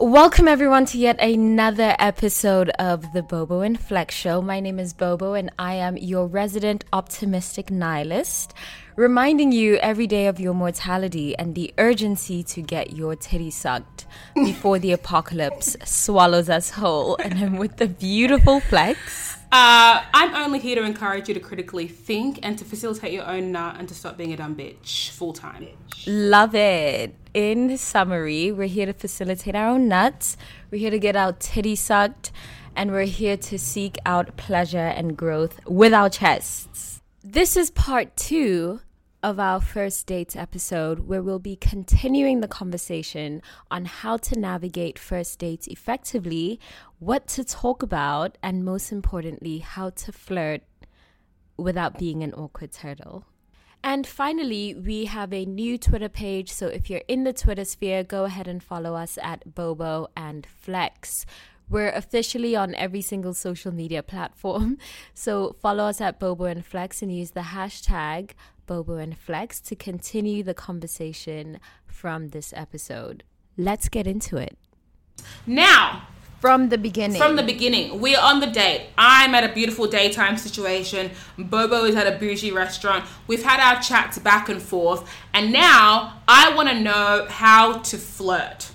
[0.00, 4.40] Welcome everyone to yet another episode of the Bobo and Flex Show.
[4.40, 8.54] My name is Bobo and I am your resident optimistic nihilist,
[8.96, 14.06] reminding you every day of your mortality and the urgency to get your titty sucked
[14.34, 17.16] before the apocalypse swallows us whole.
[17.16, 19.37] And I'm with the beautiful Flex.
[19.50, 23.50] Uh, I'm only here to encourage you to critically think and to facilitate your own
[23.50, 25.68] nut and to stop being a dumb bitch full time.
[26.06, 27.14] Love it.
[27.32, 30.36] In summary, we're here to facilitate our own nuts.
[30.70, 32.30] We're here to get our titty sucked,
[32.76, 37.00] and we're here to seek out pleasure and growth with our chests.
[37.24, 38.80] This is part two
[39.28, 44.98] of our first dates episode, where we'll be continuing the conversation on how to navigate
[44.98, 46.58] first dates effectively,
[46.98, 50.62] what to talk about, and most importantly, how to flirt
[51.58, 53.26] without being an awkward turtle.
[53.84, 56.50] And finally, we have a new Twitter page.
[56.50, 60.46] So if you're in the Twitter sphere, go ahead and follow us at Bobo and
[60.46, 61.26] Flex.
[61.68, 64.78] We're officially on every single social media platform.
[65.12, 68.30] So follow us at Bobo and Flex and use the hashtag
[68.68, 73.24] Bobo and Flex to continue the conversation from this episode.
[73.56, 74.56] Let's get into it.
[75.46, 76.06] Now,
[76.40, 77.20] From the beginning.
[77.20, 78.90] from the beginning, we're on the date.
[78.96, 81.10] I'm at a beautiful daytime situation.
[81.36, 83.04] Bobo is at a bougie restaurant.
[83.26, 87.96] We've had our chats back and forth, and now I want to know how to
[87.98, 88.70] flirt.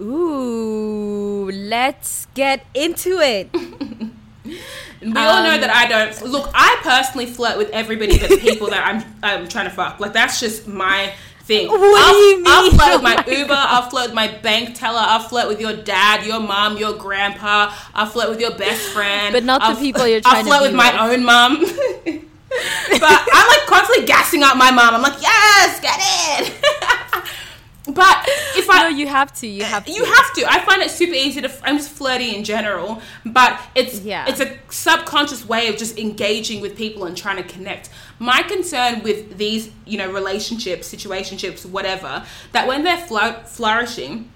[0.00, 3.50] Ooh, let's get into it.
[5.14, 6.22] We all know that um, I don't.
[6.30, 10.00] Look, I personally flirt with everybody but the people that I'm I'm trying to fuck.
[10.00, 11.12] Like that's just my
[11.44, 11.68] thing.
[11.68, 12.44] What do I'll, you mean?
[12.46, 13.54] I'll flirt with my Oh my Uber.
[13.56, 15.00] I'll flirt with my bank teller.
[15.00, 17.72] I'll flirt with your dad, your mom, your grandpa.
[17.94, 19.32] I'll flirt with your best friend.
[19.32, 21.18] But not the I'll- people you're I'll trying to I flirt with my with.
[21.18, 21.60] own mom.
[21.60, 24.94] but I'm like constantly gassing up my mom.
[24.94, 26.52] I'm like, yes, get it.
[27.88, 28.24] But
[28.56, 29.46] if I no, you have to.
[29.46, 29.92] You have to.
[29.92, 30.50] you have to.
[30.50, 31.50] I find it super easy to.
[31.62, 34.26] I'm just flirty in general, but it's Yeah.
[34.28, 37.90] it's a subconscious way of just engaging with people and trying to connect.
[38.18, 44.30] My concern with these, you know, relationships, situationships, whatever, that when they're flour- flourishing,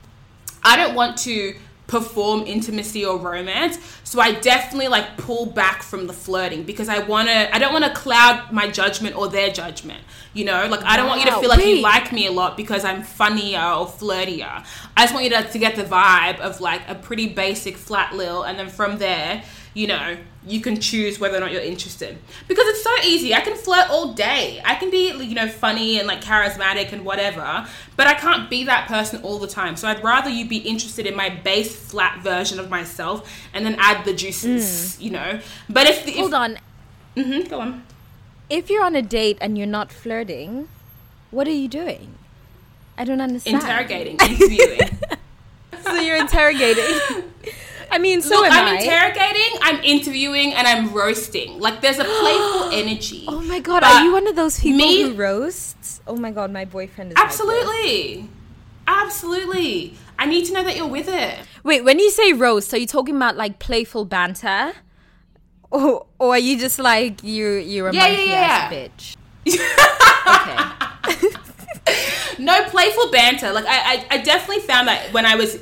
[0.62, 1.54] I don't want to
[1.90, 3.76] perform intimacy or romance.
[4.04, 7.72] So I definitely like pull back from the flirting because I want to I don't
[7.72, 10.00] want to cloud my judgment or their judgment.
[10.32, 11.78] You know, like I don't want you to feel like wait.
[11.78, 14.64] you like me a lot because I'm funnier or flirtier.
[14.96, 18.14] I just want you to, to get the vibe of like a pretty basic flat
[18.14, 19.42] lil and then from there,
[19.74, 20.16] you know,
[20.46, 22.18] you can choose whether or not you're interested.
[22.48, 23.34] Because it's so easy.
[23.34, 24.60] I can flirt all day.
[24.64, 27.66] I can be, you know, funny and like charismatic and whatever,
[27.96, 29.76] but I can't be that person all the time.
[29.76, 33.76] So I'd rather you be interested in my base flat version of myself and then
[33.78, 35.40] add the juices, you know.
[35.68, 36.58] But if the if, Hold on.
[37.16, 37.84] Mhm, go on.
[38.48, 40.68] If you're on a date and you're not flirting,
[41.30, 42.14] what are you doing?
[42.98, 43.62] I don't understand.
[43.62, 44.98] Interrogating, interviewing.
[45.82, 46.84] So you're interrogating.
[47.92, 48.80] I mean, so Look, I'm I.
[48.80, 51.58] interrogating, I'm interviewing, and I'm roasting.
[51.58, 53.24] Like there's a playful energy.
[53.28, 56.00] oh my god, But are you one of those people me- who roasts?
[56.06, 57.16] Oh my god, my boyfriend is.
[57.18, 58.28] Absolutely.
[58.86, 59.94] Absolutely.
[60.18, 61.38] I need to know that you're with it.
[61.64, 64.72] Wait, when you say roast, are you talking about like playful banter?
[65.70, 69.16] Or, or are you just like you're you're a Yeah, monkey yeah, ass bitch?
[71.30, 71.36] okay.
[72.38, 73.52] No playful banter.
[73.52, 75.54] Like I, I, I definitely found that when I was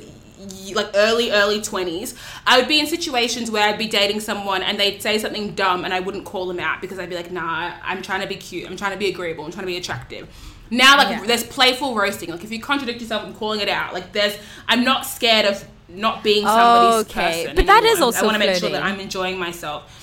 [0.75, 2.15] like early, early twenties,
[2.45, 5.85] I would be in situations where I'd be dating someone and they'd say something dumb
[5.85, 8.35] and I wouldn't call them out because I'd be like, nah, I'm trying to be
[8.35, 8.69] cute.
[8.69, 9.45] I'm trying to be agreeable.
[9.45, 10.27] I'm trying to be attractive.
[10.71, 11.25] Now, like, Yeah.
[11.25, 12.29] there's playful roasting.
[12.29, 13.93] Like, if you contradict yourself, I'm calling it out.
[13.93, 17.43] Like, there's, I'm not scared of not being somebody's Okay.
[17.43, 17.55] person.
[17.55, 17.93] But that anymore.
[17.95, 19.95] is also I want to make sure that I'm enjoying myself.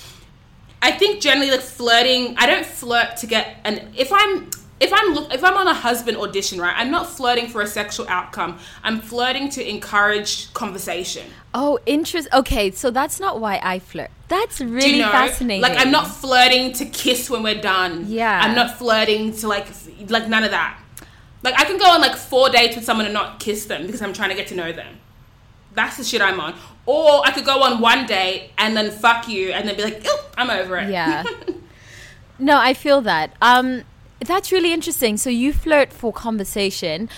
[0.83, 2.37] I think generally like flirting.
[2.37, 3.93] I don't flirt to get an.
[3.97, 6.75] If I'm if I'm look if I'm on a husband audition, right?
[6.77, 8.59] I'm not flirting for a sexual outcome.
[8.83, 11.27] I'm flirting to encourage conversation.
[11.55, 12.29] Oh, interest.
[12.33, 14.11] Okay, so that's not why I flirt.
[14.29, 15.11] That's really you know?
[15.11, 15.63] fascinating.
[15.63, 18.05] Like I'm not flirting to kiss when we're done.
[18.09, 18.41] Yeah.
[18.43, 19.67] I'm not flirting to like
[20.09, 20.79] like none of that.
[21.43, 24.03] Like I can go on like four dates with someone and not kiss them because
[24.03, 24.99] I'm trying to get to know them.
[25.75, 26.55] That's the shit I'm on.
[26.87, 30.07] Or I could go on one date and then fuck you and then be like,
[30.37, 30.91] I'm over it.
[30.91, 31.25] Yeah.
[32.39, 33.35] No, I feel that.
[33.41, 33.85] Um,
[34.21, 35.17] that's really interesting.
[35.17, 37.09] So you flirt for conversation.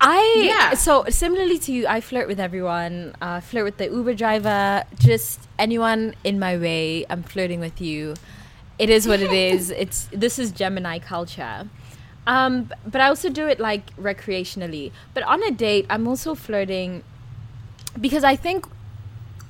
[0.00, 0.74] I Yeah.
[0.74, 3.14] so similarly to you, I flirt with everyone.
[3.22, 7.06] Uh, flirt with the Uber driver, just anyone in my way.
[7.08, 8.14] I'm flirting with you.
[8.78, 9.70] It is what it is.
[9.70, 11.68] It's this is Gemini culture.
[12.26, 14.90] Um, but I also do it like recreationally.
[15.14, 17.02] But on a date, I'm also flirting
[18.00, 18.66] because I think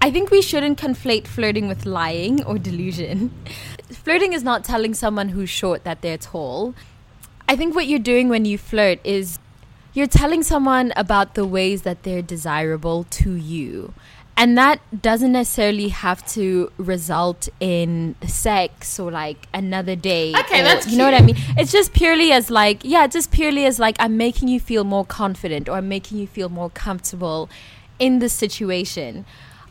[0.00, 3.32] I think we shouldn't conflate flirting with lying or delusion.
[3.90, 6.74] flirting is not telling someone who's short that they're tall.
[7.48, 9.38] I think what you're doing when you flirt is
[9.94, 13.94] you're telling someone about the ways that they're desirable to you.
[14.38, 20.36] And that doesn't necessarily have to result in sex or like another date.
[20.36, 21.36] Okay, or- that's you know what I mean.
[21.56, 25.06] It's just purely as like yeah, just purely as like I'm making you feel more
[25.06, 27.48] confident or I'm making you feel more comfortable
[27.98, 29.24] in the situation.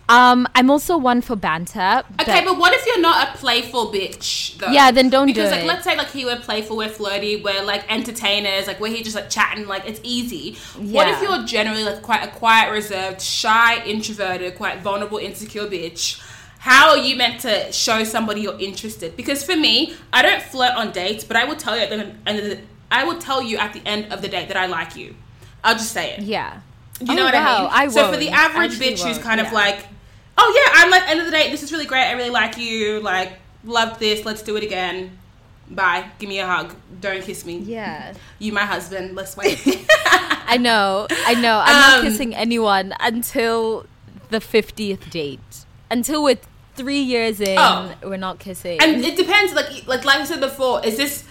[0.07, 2.03] Um, I'm also one for banter.
[2.21, 4.57] Okay, but what if you're not a playful bitch?
[4.59, 4.67] Though?
[4.69, 5.67] Yeah, then don't do because, like, it.
[5.67, 9.15] let's say like he we're playful, we're flirty, we're like entertainers, like we're here just
[9.15, 10.55] like chatting, like it's easy.
[10.77, 16.21] What if you're generally like quite a quiet, reserved, shy, introverted, quite vulnerable, insecure bitch?
[16.59, 19.15] How are you meant to show somebody you're interested?
[19.17, 22.15] Because for me, I don't flirt on dates, but I will tell you at the
[22.27, 22.59] end of the,
[22.91, 25.15] I will tell you at the end of the date that I like you.
[25.63, 26.21] I'll just say it.
[26.21, 26.61] yeah.
[27.01, 27.89] You know Oh, what wow, I mean?
[27.91, 29.85] I so for the average bitch who's won't, kind of like,
[30.37, 32.03] oh yeah, I'm like end of the day, this is really great.
[32.03, 32.99] I really like you.
[32.99, 33.33] Like,
[33.63, 34.25] loved this.
[34.25, 35.17] Let's do it again.
[35.69, 36.05] Bye.
[36.19, 36.75] Give me a hug.
[37.01, 37.57] Don't kiss me.
[37.59, 38.13] Yeah.
[38.39, 39.15] You my husband.
[39.15, 39.59] Let's wait.
[40.47, 41.59] I know, I know.
[41.65, 43.85] I'm not Um, kissing anyone until
[44.29, 45.65] the 50th date.
[45.89, 46.37] Until we're
[46.75, 47.93] three years in, Oh.
[48.03, 48.79] we're not kissing.
[48.81, 49.53] and it depends.
[49.53, 51.23] Like, like, like I said before, is this?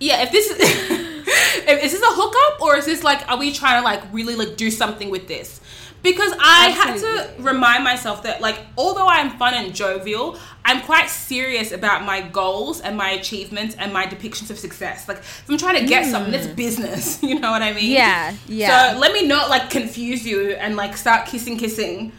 [0.00, 3.52] Yeah, if this is, if, is this a hookup or is this like, are we
[3.52, 5.60] trying to like really like do something with this?
[6.02, 11.10] Because I had to remind myself that like, although I'm fun and jovial, I'm quite
[11.10, 15.08] serious about my goals and my achievements and my depictions of success.
[15.08, 17.22] Like, if I'm trying to get something, it's business.
[17.28, 17.90] You know what I mean?
[17.90, 18.92] Yeah, yeah.
[18.92, 22.12] So let me not like confuse you and like start kissing, kissing.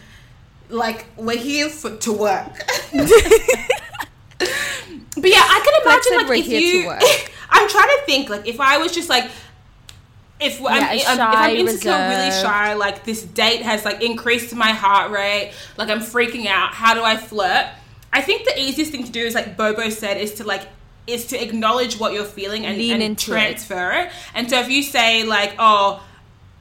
[0.70, 2.52] Like we're here for to work.
[5.22, 6.88] But yeah, I can imagine like we're if you.
[6.88, 7.02] work.
[7.50, 9.30] I'm trying to think like if I was just like.
[10.40, 14.56] If I'm, Yeah, I'm- if I'm insecure, really shy, like this date has like increased
[14.56, 16.74] my heart rate, like I'm freaking out.
[16.74, 17.68] How do I flirt?
[18.14, 20.62] I think the easiest thing to do is like Bobo said is to like
[21.08, 23.34] is to acknowledge what you're feeling and, and into it.
[23.34, 24.12] transfer it.
[24.34, 26.04] And so if you say like, oh,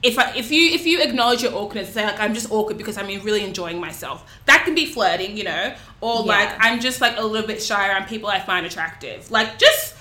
[0.02, 2.96] if I, if you if you acknowledge your awkwardness, say like I'm just awkward because
[2.96, 4.24] I'm really enjoying myself.
[4.46, 7.88] That can be flirting, you know, or like I'm just like a little bit shy
[7.88, 9.30] around people I find attractive.
[9.30, 9.94] Like just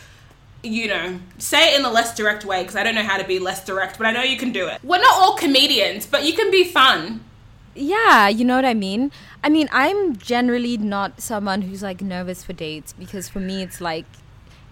[0.64, 3.24] you know, say it in a less direct way because I don't know how to
[3.24, 4.80] be less direct, but I know you can do it.
[4.84, 7.24] We're not all comedians, but you can be fun.
[7.76, 9.12] Yeah, you know what I mean?
[9.44, 13.80] I mean, I'm generally not someone who's like nervous for dates because for me it's
[13.80, 14.06] like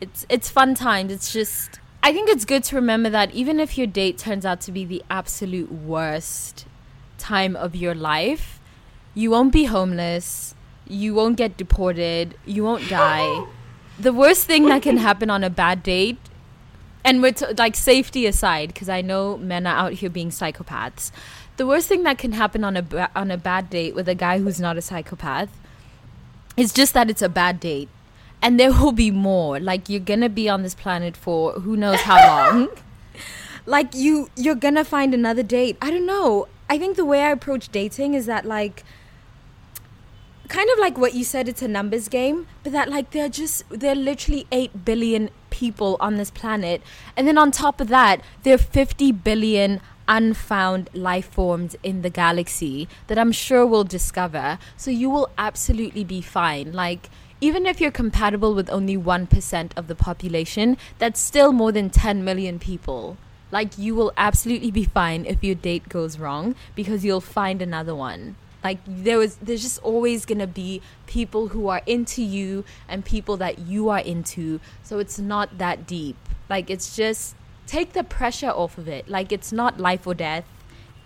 [0.02, 1.12] it's it's fun times.
[1.12, 4.62] It's just I think it's good to remember that even if your date turns out
[4.62, 6.66] to be the absolute worst
[7.18, 8.60] time of your life,
[9.14, 10.56] you won't be homeless,
[10.88, 13.46] you won't get deported, you won't die.
[14.00, 16.18] the worst thing that can happen on a bad date
[17.04, 21.12] and we're like safety aside because i know men are out here being psychopaths.
[21.58, 24.40] The worst thing that can happen on a on a bad date with a guy
[24.40, 25.50] who's not a psychopath
[26.58, 27.88] is just that it's a bad date.
[28.42, 29.60] And there will be more.
[29.60, 32.70] Like you're gonna be on this planet for who knows how long.
[33.68, 35.76] Like you you're gonna find another date.
[35.82, 36.48] I don't know.
[36.70, 38.84] I think the way i approach dating is that like
[40.48, 43.64] kind of like what you said it's a numbers game but that like they're just
[43.70, 46.82] they're literally 8 billion people on this planet.
[47.16, 52.12] And then on top of that there are 50 billion unfound life forms in the
[52.12, 54.60] galaxy that i'm sure we'll discover.
[54.78, 56.74] So you will absolutely be fine.
[56.74, 57.10] Like
[57.42, 62.24] even if you're compatible with only 1% of the population that's still more than 10
[62.24, 63.18] million people.
[63.52, 67.96] Like you will absolutely be fine if your date goes wrong because you'll find another
[67.96, 72.66] one like there was there's just always going to be people who are into you
[72.90, 74.60] and people that you are into.
[74.82, 76.18] So it's not that deep.
[76.50, 77.36] Like it's just
[77.68, 79.08] take the pressure off of it.
[79.08, 80.46] Like it's not life or death.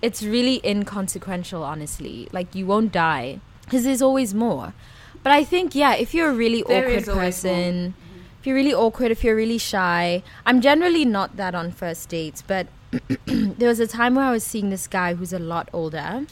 [0.01, 2.29] It's really inconsequential honestly.
[2.31, 3.41] Like you won't die.
[3.65, 4.73] Because there's always more.
[5.21, 7.15] But i think yeah if you're a really There awkward more.
[7.23, 8.39] person mm-hmm.
[8.39, 12.41] if you're really awkward if you're really shy i'm generally not that on first dates
[12.41, 12.67] but
[13.25, 16.25] there was a time where i was seeing this guy who's a lot older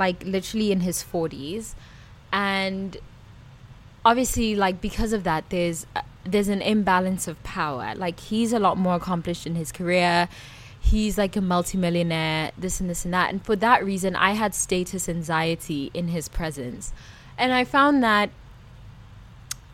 [0.00, 1.74] like literally in his 40s
[2.32, 2.96] and
[4.04, 7.94] obviously like because of that there's uh, there's an imbalance of power.
[7.94, 10.28] Like he's a lot more accomplished in his career.
[10.78, 13.30] He's like a multimillionaire this and this and that.
[13.30, 16.92] And for that reason i had status anxiety in his presence.
[17.38, 18.30] And i found that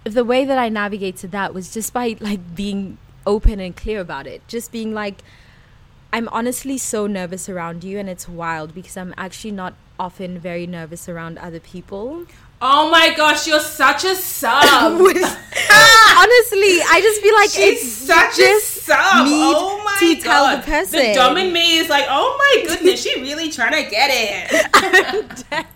[0.04, 4.26] the way that I navigated that was just by like being open and clear about
[4.26, 4.46] it.
[4.46, 5.18] Just being like,
[6.12, 10.66] I'm honestly so nervous around you, and it's wild because I'm actually not often very
[10.66, 12.24] nervous around other people.
[12.60, 14.62] Oh my gosh, you're such a sub.
[14.62, 15.20] Honestly,
[16.88, 18.96] I just feel like She's it's such a sub.
[19.28, 20.22] oh my to god.
[20.22, 21.00] tell the person.
[21.00, 25.44] The dom in me is like, oh my goodness, she really trying to get it.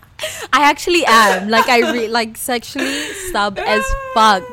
[0.53, 1.49] I actually am.
[1.49, 4.43] Like I re- like sexually sub as fuck.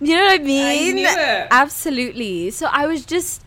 [0.00, 0.98] You know what I mean?
[0.98, 1.48] it.
[1.50, 2.50] Absolutely.
[2.50, 3.42] So I was just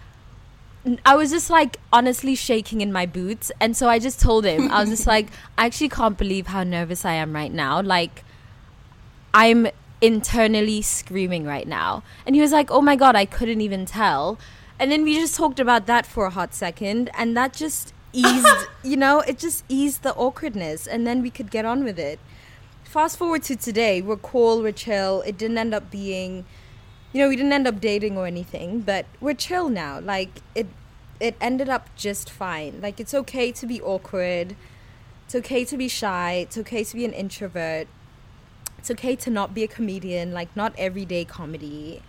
[1.05, 4.71] I was just like honestly shaking in my boots and so I just told him
[4.71, 7.81] I was just like I actually can't believe how nervous I am right now.
[7.81, 8.23] Like
[9.33, 9.67] I'm
[10.01, 12.03] internally screaming right now.
[12.25, 14.39] And he was like, "Oh my god, I couldn't even tell."
[14.79, 18.47] And then we just talked about that for a hot second and that just eased,
[18.83, 22.19] you know, it just eased the awkwardness and then we could get on with it.
[22.83, 25.21] Fast forward to today, we're cool, we're chill.
[25.21, 26.45] It didn't end up being
[27.13, 29.99] you know, we didn't end up dating or anything, but we're chill now.
[29.99, 30.67] Like it
[31.19, 32.79] it ended up just fine.
[32.81, 34.55] Like it's okay to be awkward.
[35.25, 36.33] It's okay to be shy.
[36.33, 37.87] It's okay to be an introvert.
[38.77, 42.01] It's okay to not be a comedian, like not everyday comedy.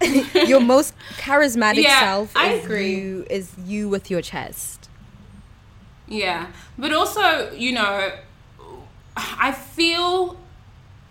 [0.46, 2.96] your most charismatic Yeah, self I is agree.
[2.96, 4.88] you is you with your chest.
[6.06, 6.46] Yeah,
[6.78, 8.12] but also, you know,
[9.16, 10.38] I feel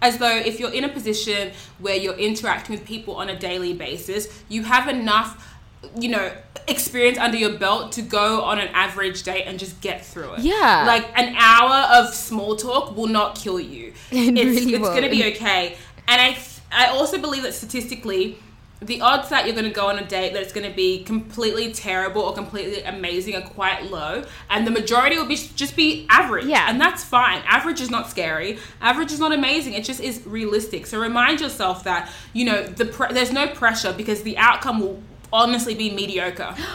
[0.01, 3.74] as though if you're in a position where you're interacting with people on a daily
[3.74, 5.56] basis, you have enough,
[6.00, 6.32] you know,
[6.68, 10.39] experience under your belt to go on an average date and just get through it.
[10.42, 10.84] Yeah.
[10.86, 13.94] Like an hour of small talk will not kill you.
[14.12, 15.77] It it's really it's going to be okay.
[16.08, 16.38] And I
[16.72, 18.38] I also believe that statistically
[18.80, 21.04] the odds that you're going to go on a date that it's going to be
[21.04, 26.06] completely terrible or completely amazing are quite low and the majority will be just be
[26.10, 26.68] average Yeah.
[26.70, 27.42] and that's fine.
[27.48, 28.60] Average is not scary.
[28.80, 29.74] Average is not amazing.
[29.74, 30.86] It just is realistic.
[30.86, 35.02] So remind yourself that you know the pre- there's no pressure because the outcome will
[35.34, 36.54] honestly be mediocre.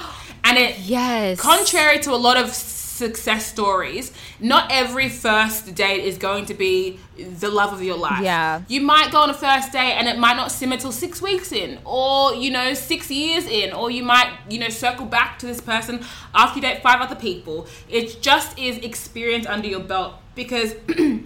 [0.45, 1.39] And it Yes.
[1.41, 2.53] contrary to a lot of
[2.93, 8.23] success stories, not every first date is going to be the love of your life.
[8.23, 8.63] Yeah.
[8.69, 11.53] You might go on a first date and it might not simmer till six weeks
[11.53, 15.47] in, or, you know, six years in, or you might, you know, circle back to
[15.47, 17.67] this person after you date five other people.
[17.89, 20.75] It just is experience under your belt because.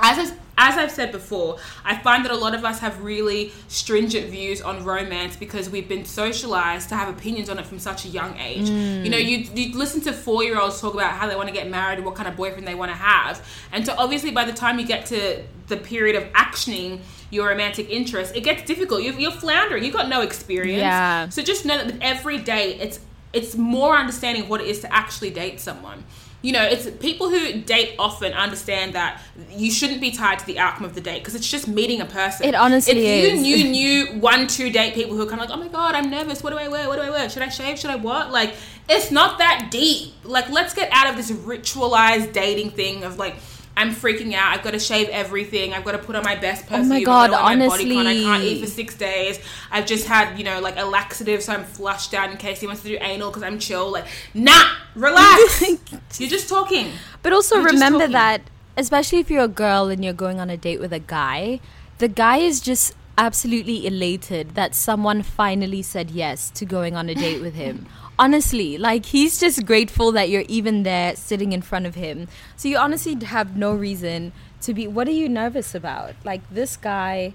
[0.00, 3.52] As, I, as I've said before, I find that a lot of us have really
[3.68, 8.04] stringent views on romance because we've been socialized to have opinions on it from such
[8.04, 8.68] a young age.
[8.68, 9.04] Mm.
[9.04, 11.54] You know, you, you listen to four year olds talk about how they want to
[11.54, 13.46] get married and what kind of boyfriend they want to have.
[13.72, 17.00] And so, obviously, by the time you get to the period of actioning
[17.30, 19.02] your romantic interest, it gets difficult.
[19.02, 20.80] You're, you're floundering, you've got no experience.
[20.80, 21.28] Yeah.
[21.28, 22.98] So, just know that with every date, it's,
[23.32, 26.02] it's more understanding of what it is to actually date someone
[26.40, 30.58] you know, it's people who date often understand that you shouldn't be tied to the
[30.58, 32.46] outcome of the date because it's just meeting a person.
[32.46, 33.46] It honestly if is.
[33.46, 33.70] you knew
[34.14, 36.42] knew one two date people who are kind of like, oh my god, I'm nervous.
[36.42, 36.86] What do I wear?
[36.86, 37.28] What do I wear?
[37.28, 37.78] Should I shave?
[37.78, 38.30] Should I what?
[38.30, 38.54] Like,
[38.88, 40.14] it's not that deep.
[40.22, 43.34] Like, let's get out of this ritualized dating thing of like.
[43.78, 44.52] I'm freaking out.
[44.52, 45.72] I've got to shave everything.
[45.72, 46.86] I've got to put on my best oh perfume.
[46.86, 48.10] Oh my God, wear my.
[48.10, 49.38] I can't eat for six days.
[49.70, 52.66] I've just had, you know, like a laxative, so I'm flushed out in case he
[52.66, 53.92] wants to do anal because I'm chill.
[53.92, 55.62] Like, nah, relax.
[56.18, 56.90] You're just talking.
[57.22, 58.42] But also We're remember that,
[58.76, 61.60] especially if you're a girl and you're going on a date with a guy,
[61.98, 67.14] the guy is just absolutely elated that someone finally said yes to going on a
[67.14, 67.86] date with him.
[68.18, 72.28] Honestly, like he's just grateful that you're even there sitting in front of him.
[72.56, 74.32] So you honestly have no reason
[74.62, 74.88] to be.
[74.88, 76.14] What are you nervous about?
[76.24, 77.34] Like this guy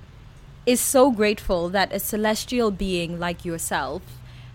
[0.66, 4.02] is so grateful that a celestial being like yourself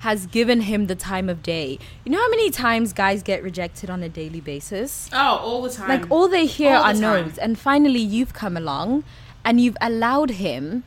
[0.01, 1.79] has given him the time of day.
[2.05, 5.09] You know how many times guys get rejected on a daily basis?
[5.13, 5.89] Oh, all the time.
[5.89, 9.05] Like all they hear All are the no's, and finally you've come along,
[9.45, 10.85] and you've allowed him.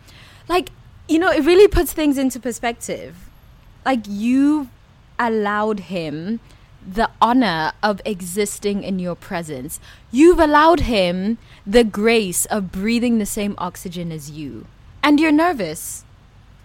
[0.47, 0.69] Like
[1.07, 3.29] you know, it really puts things into perspective.
[3.85, 4.69] Like you
[5.27, 6.39] allowed him
[6.85, 9.79] the honor of existing in your presence.
[10.11, 14.65] You've allowed him the grace of breathing the same oxygen as you,
[15.03, 16.05] and you're nervous.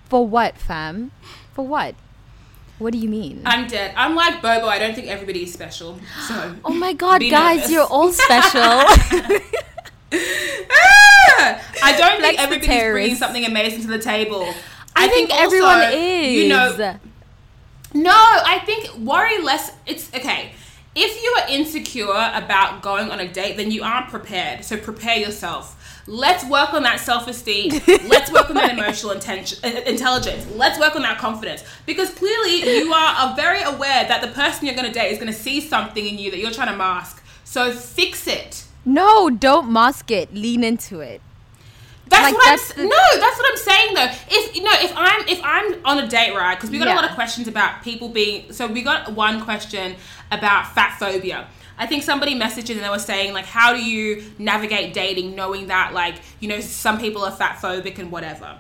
[0.08, 1.10] For what, fam?
[1.52, 1.94] For what?
[2.78, 3.42] What do you mean?
[3.44, 3.92] I'm dead.
[3.96, 4.66] I'm like Bobo.
[4.66, 5.98] I don't think everybody is special.
[6.28, 6.56] So.
[6.64, 7.70] oh my god, guys, nervous.
[7.72, 9.42] you're all special.
[10.68, 11.62] Ah!
[11.82, 14.48] I don't Flex think everybody's bringing something amazing to the table.
[14.94, 16.32] I, think, everyone also, is.
[16.32, 16.98] You know,
[17.96, 19.72] No, I think worry less.
[19.86, 20.52] It's okay.
[20.94, 24.64] If you are insecure about going on a date, then you aren't prepared.
[24.64, 26.02] So prepare yourself.
[26.06, 27.70] Let's work on that self esteem.
[27.86, 30.46] Let's work on that emotional intention, intelligence.
[30.54, 31.64] Let's work on that confidence.
[31.86, 35.18] Because clearly you are, are very aware that the person you're going to date is
[35.18, 37.22] going to see something in you that you're trying to mask.
[37.44, 38.64] So fix it.
[38.84, 40.34] No, don't mask it.
[40.34, 41.20] Lean into it.
[42.08, 43.20] That's Like, what that's I'm the- no.
[43.20, 44.08] That's what I'm saying though.
[44.30, 46.54] If you know, if I'm if I'm on a date, right?
[46.54, 48.52] Because we got a lot of questions about people being.
[48.52, 49.96] So we got one question
[50.30, 51.48] about fat phobia.
[51.78, 55.66] I think somebody messaged and they were saying like, how do you navigate dating knowing
[55.66, 58.56] that like you know some people are fat phobic and whatever.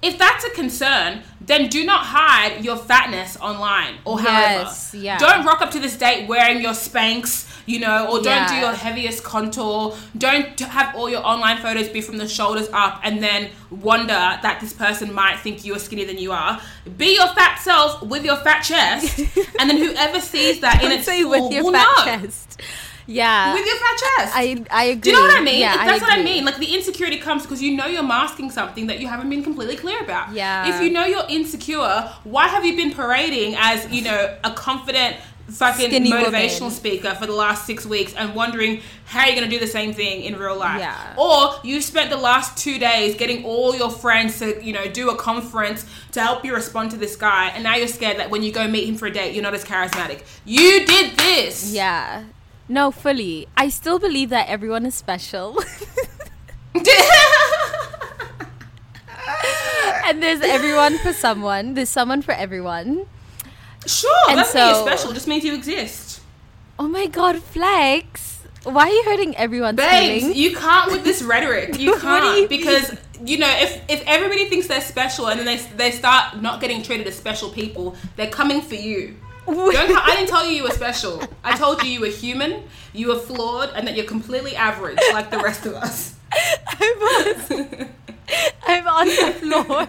[0.00, 5.04] If that's a concern, then do not hide your fatness online or Yes, however.
[5.04, 5.18] yeah.
[5.18, 8.72] Don't rock up to this date wearing your Spanx, you know, or don't do your
[8.72, 9.96] heaviest contour.
[10.16, 14.58] Don't have all your online photos be from the shoulders up and then wonder that
[14.60, 16.60] this person might think you are skinnier than you are.
[16.96, 19.18] Be your fat self with your fat chest,
[19.58, 22.04] and then whoever sees that in its full with your will fat know.
[22.04, 22.60] chest.
[23.08, 23.54] Yeah.
[23.54, 24.32] With your fat chest.
[24.36, 25.00] I I agree.
[25.00, 25.60] do you know what I mean?
[25.60, 26.44] Yeah, That's what I mean.
[26.44, 29.76] Like the insecurity comes because you know you're masking something that you haven't been completely
[29.76, 30.32] clear about.
[30.32, 30.76] Yeah.
[30.76, 35.16] If you know you're insecure, why have you been parading as you know a confident
[35.48, 36.74] fucking Skinny motivational woman.
[36.74, 40.22] speaker for the last six weeks and wondering how you're gonna do the same thing
[40.22, 40.78] in real life?
[40.78, 41.14] Yeah.
[41.16, 45.08] Or you spent the last two days getting all your friends to you know do
[45.08, 48.42] a conference to help you respond to this guy, and now you're scared that when
[48.42, 50.24] you go meet him for a date, you're not as charismatic.
[50.44, 51.72] You did this.
[51.72, 52.24] Yeah.
[52.68, 53.48] No, fully.
[53.56, 55.58] I still believe that everyone is special.
[60.04, 61.74] and there's everyone for someone.
[61.74, 63.06] There's someone for everyone.
[63.86, 65.12] Sure, And that's not so- special.
[65.12, 66.20] Just means you exist.
[66.78, 68.42] Oh my god, Flex.
[68.64, 70.36] Why are you hurting everyone's Babes, feelings?
[70.38, 71.78] you can't with this rhetoric.
[71.78, 72.92] You can't you because
[73.24, 76.82] you know if if everybody thinks they're special and then they they start not getting
[76.82, 79.16] treated as special people, they're coming for you.
[79.54, 79.76] Don't,
[80.08, 81.22] I didn't tell you you were special.
[81.42, 85.30] I told you you were human, you were flawed, and that you're completely average like
[85.30, 86.16] the rest of us.
[86.32, 87.88] I'm on,
[88.66, 89.88] I'm on the floor.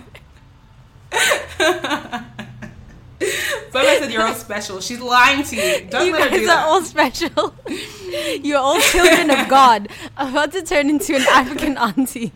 [3.19, 4.79] Bobo said you're all special.
[4.79, 5.87] She's lying to you.
[5.89, 7.53] Don't you let her guys do are all special.
[8.41, 9.89] You're all children of God.
[10.17, 12.31] I'm about to turn into an African auntie.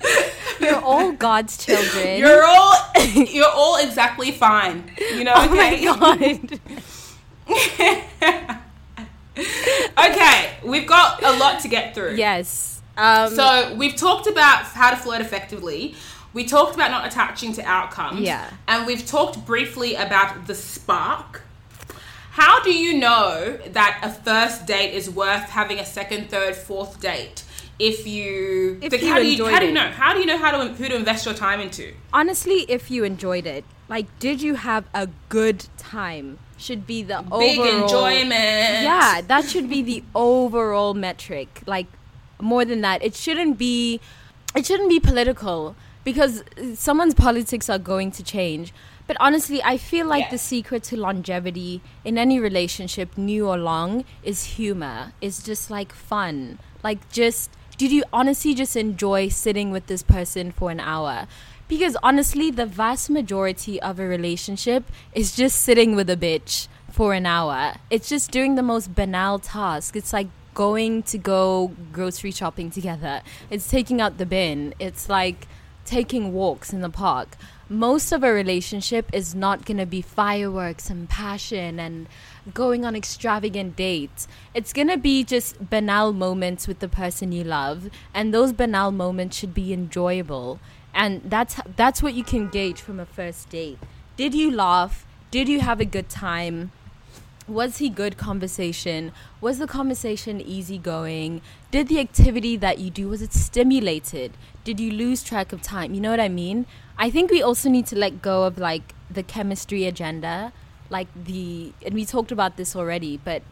[0.60, 2.18] You're all God's children.
[2.18, 2.74] You're all
[3.14, 4.90] you're all exactly fine.
[4.98, 5.86] You know, oh okay?
[5.86, 6.60] my God.
[10.10, 12.16] okay, we've got a lot to get through.
[12.16, 12.82] Yes.
[12.96, 15.94] Um, So we've talked about how to flirt effectively.
[16.34, 18.20] We talked about not attaching to outcomes.
[18.20, 18.50] Yeah.
[18.66, 21.42] And we've talked briefly about the spark.
[22.32, 27.00] How do you know that a first date is worth having a second, third, fourth
[27.00, 27.44] date?
[27.78, 29.88] If you, If you how do you how do you know?
[29.90, 31.94] How do you know how to who to invest your time into?
[32.12, 36.38] honestly, if you enjoyed it, like, did you have a good time?
[36.56, 37.82] Should be the Big overall.
[37.84, 38.82] enjoyment.
[38.82, 41.62] Yeah, that should be the overall metric.
[41.66, 41.86] Like
[42.40, 44.00] more than that, it shouldn't be
[44.56, 46.42] it shouldn't be political because
[46.74, 48.72] someone's politics are going to change.
[49.06, 50.30] But honestly, I feel like Yeah.
[50.32, 55.12] the secret to longevity in any relationship, new or long, is humor.
[55.20, 56.58] It's just like fun.
[56.82, 61.28] Like just did you honestly just enjoy sitting with this person for an hour?
[61.68, 67.14] Because honestly, the vast majority of a relationship is just sitting with a bitch for
[67.14, 67.74] an hour.
[67.88, 69.94] It's just doing the most banal task.
[69.94, 73.22] It's like going to go grocery shopping together.
[73.48, 74.74] It's taking out the bin.
[74.80, 75.46] It's like
[75.84, 77.36] taking walks in the park.
[77.68, 82.08] Most of a relationship is not going to be fireworks and passion and
[82.54, 84.28] going on extravagant dates.
[84.54, 88.90] It's going to be just banal moments with the person you love, and those banal
[88.90, 90.60] moments should be enjoyable.
[90.94, 93.78] And that's that's what you can gauge from a first date.
[94.16, 95.06] Did you laugh?
[95.30, 96.72] Did you have a good time?
[97.48, 103.22] was he good conversation was the conversation easygoing did the activity that you do was
[103.22, 104.32] it stimulated
[104.64, 106.66] did you lose track of time you know what i mean
[106.98, 110.52] i think we also need to let go of like the chemistry agenda
[110.90, 113.42] like the and we talked about this already but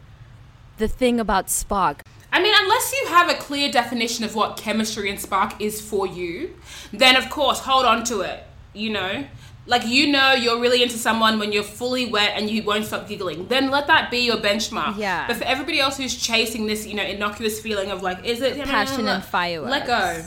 [0.79, 5.09] the thing about spark I mean, unless you have a clear definition of what chemistry
[5.09, 6.55] and spark is for you,
[6.92, 8.44] then of course hold on to it.
[8.75, 9.25] You know,
[9.66, 13.09] like you know you're really into someone when you're fully wet and you won't stop
[13.09, 13.49] giggling.
[13.49, 14.99] Then let that be your benchmark.
[14.99, 15.27] Yeah.
[15.27, 18.62] But for everybody else who's chasing this, you know, innocuous feeling of like, is it
[18.64, 19.25] Passion and
[19.70, 20.27] Let go.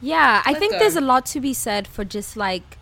[0.00, 0.78] Yeah, I Let think go.
[0.78, 2.78] there's a lot to be said for just like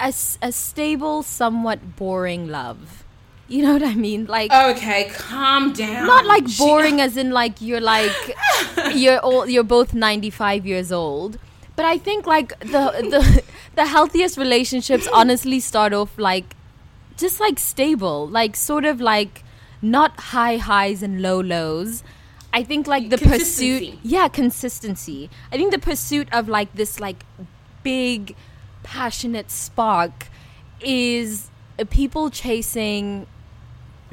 [0.00, 3.04] a, a stable, somewhat boring love.
[3.46, 4.24] You know what I mean?
[4.26, 6.06] Like Okay, calm down.
[6.06, 8.36] not like She- boring as in like you're like
[8.94, 11.38] you're all you're both 95 years old.
[11.76, 13.42] But I think like the the
[13.74, 16.54] the healthiest relationships honestly start off like
[17.18, 19.44] just like stable, like sort of like
[19.82, 22.02] not high highs and low lows.
[22.52, 25.28] I think like the pursuit, yeah, consistency.
[25.52, 27.24] I think the pursuit of like this like
[27.82, 28.34] big
[28.84, 30.28] passionate spark
[30.80, 31.50] is
[31.90, 33.26] people chasing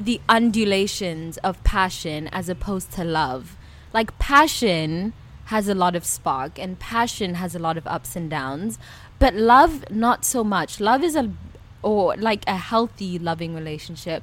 [0.00, 3.56] the undulations of passion as opposed to love.
[3.92, 5.12] Like passion
[5.44, 8.78] has a lot of spark and passion has a lot of ups and downs,
[9.20, 10.80] but love not so much.
[10.80, 11.30] Love is a
[11.82, 14.22] or like a healthy loving relationship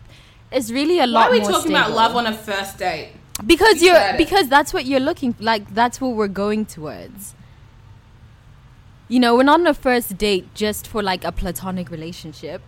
[0.52, 3.12] is really a lot Why are we talking about love on a first date?
[3.46, 7.36] because Speak you're because that's what you're looking like that's what we're going towards
[9.10, 12.62] you know we're not on a first date just for like a platonic relationship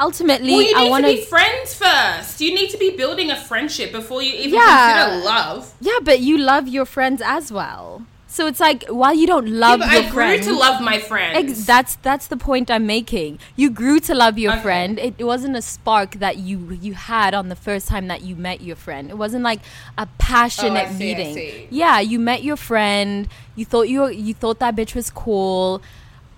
[0.00, 2.40] ultimately Well, you i want to be friends first.
[2.40, 5.04] You need to be building a friendship before you even Yeah.
[5.08, 5.74] consider love.
[5.80, 9.80] yeah but you love your friends as well so it's like while you don't love
[9.80, 11.36] but your I grew to love my friends.
[11.50, 13.38] Ex- that's that's the point I'm making.
[13.56, 14.62] You grew to love your Okay.
[14.62, 14.98] friend.
[14.98, 18.36] It, it wasn't a spark that you you had on the first time that you
[18.36, 19.10] met your friend.
[19.10, 19.60] It wasn't like
[19.96, 21.68] a passionate Oh, I see, I meeting.
[21.70, 23.28] Yeah, you met your friend.
[23.56, 25.80] You thought you were- you thought that bitch was cool.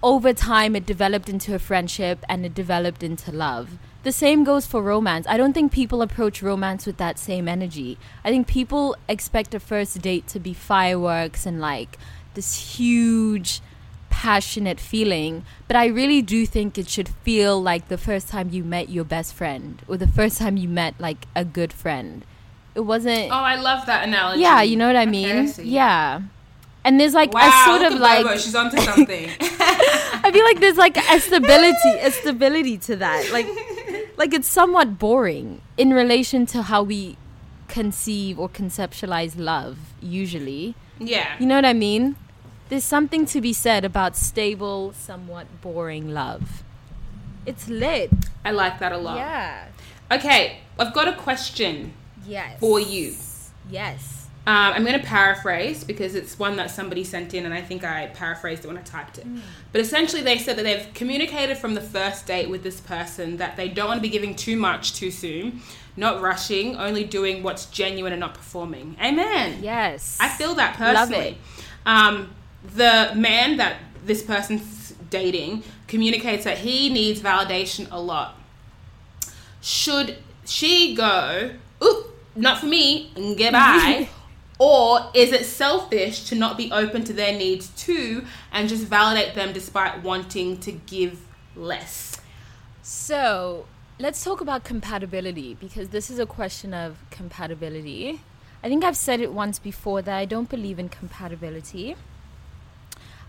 [0.02, 3.76] Over time, it developed into a friendship and it developed into love.
[4.02, 5.26] The same goes for romance.
[5.28, 7.98] I don't think people approach romance with that same energy.
[8.24, 11.98] I think people expect a first date to be fireworks and like
[12.34, 13.60] this huge
[14.08, 18.64] passionate feeling, but I really do think it should feel like the first time you
[18.64, 22.24] met your best friend or the first time you met like a good friend.
[22.74, 24.42] It wasn't oh, I love that analogy.
[24.42, 25.52] Yeah, you know what I Okay, mean?
[25.62, 26.22] yeah.
[26.84, 29.30] And there's like Wow, a sort of like she's onto something.
[29.40, 33.30] I feel like there's like a stability, a stability to that.
[33.32, 33.46] Like,
[34.16, 37.16] like it's somewhat boring in relation to how we
[37.68, 39.78] conceive or conceptualize love.
[40.00, 41.36] Usually, yeah.
[41.38, 42.16] you know what I mean?
[42.70, 46.62] There's something to be said about stable, somewhat boring love.
[47.44, 48.10] It's lit.
[48.44, 49.16] I like that a lot.
[49.16, 49.66] Yeah.
[50.12, 51.94] Okay, I've got a question
[52.26, 52.60] Yes.
[52.60, 53.14] for you.
[53.70, 54.19] Yes.
[54.50, 57.84] Um, I'm going to paraphrase because it's one that somebody sent in, and I think
[57.84, 59.24] I paraphrased it when I typed it.
[59.70, 63.56] But essentially, they said that they've communicated from the first date with this person that
[63.56, 65.60] they don't want to be giving too much too soon,
[65.96, 68.96] not rushing, only doing what's genuine and not performing.
[69.00, 69.60] Amen.
[69.62, 70.18] Yes.
[70.20, 71.38] I feel that personally.
[71.86, 72.34] Um,
[72.74, 78.36] the man that this person's dating communicates that he needs validation a lot.
[79.60, 84.08] Should she go, oop, not for me, and by?
[84.60, 89.34] or is it selfish to not be open to their needs too and just validate
[89.34, 91.18] them despite wanting to give
[91.56, 92.18] less?
[92.82, 93.64] So
[93.98, 98.20] let's talk about compatibility because this is a question of compatibility.
[98.62, 101.96] I think I've said it once before that I don't believe in compatibility.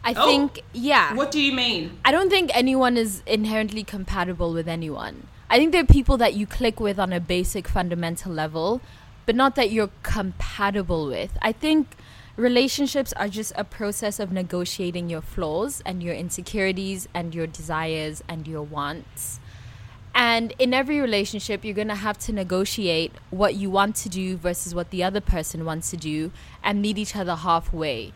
[0.04, 0.26] I Oh.
[0.26, 1.14] think, yeah.
[1.14, 1.98] What do you mean?
[2.04, 5.28] I don't think anyone is inherently compatible with anyone.
[5.50, 8.82] I think there are people that you click with on a basic fundamental level,
[9.26, 11.38] but not that you're compatible with.
[11.42, 11.96] I think
[12.36, 18.24] relationships are just a process of negotiating your flaws and your insecurities and your desires
[18.28, 19.40] and your wants.
[20.14, 24.36] And in every relationship, you're going to have to negotiate what you want to do
[24.36, 26.32] versus what the other person wants to do
[26.64, 28.14] and meet each other halfway.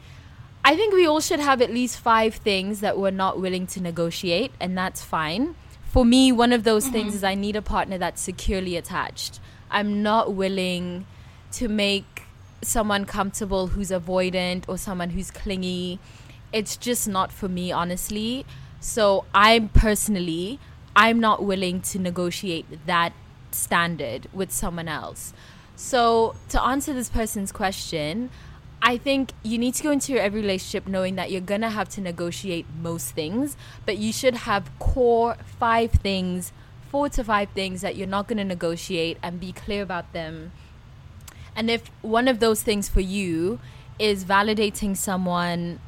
[0.63, 3.81] I think we all should have at least five things that we're not willing to
[3.81, 5.55] negotiate, and that's fine.
[5.85, 6.93] For me, one of those mm-hmm.
[6.93, 9.39] things is I need a partner that's securely attached.
[9.69, 11.05] I'm not willing
[11.53, 12.23] to make
[12.61, 15.99] someone comfortable who's avoidant or someone who's clingy.
[16.51, 18.45] It's just not for me, honestly.
[18.79, 20.59] So I'm personally,
[20.95, 23.13] I'm not willing to negotiate that
[23.51, 25.33] standard with someone else.
[25.75, 28.29] So to answer this person's question,
[28.81, 32.01] I think you need to go into every relationship knowing that you're gonna have to
[32.01, 36.53] negotiate most things, but you should have core five things,
[36.95, 40.53] four to five things that you're not gonna negotiate and be clear about them.
[41.53, 43.59] And if one of those things for you
[43.99, 45.79] is validating someone,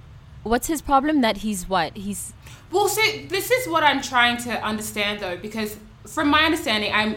[0.44, 1.22] what's his problem?
[1.22, 1.96] That he's what?
[1.96, 2.34] He's
[2.74, 7.12] Well, see, this is what I'm trying to understand though, because from my understanding, I'm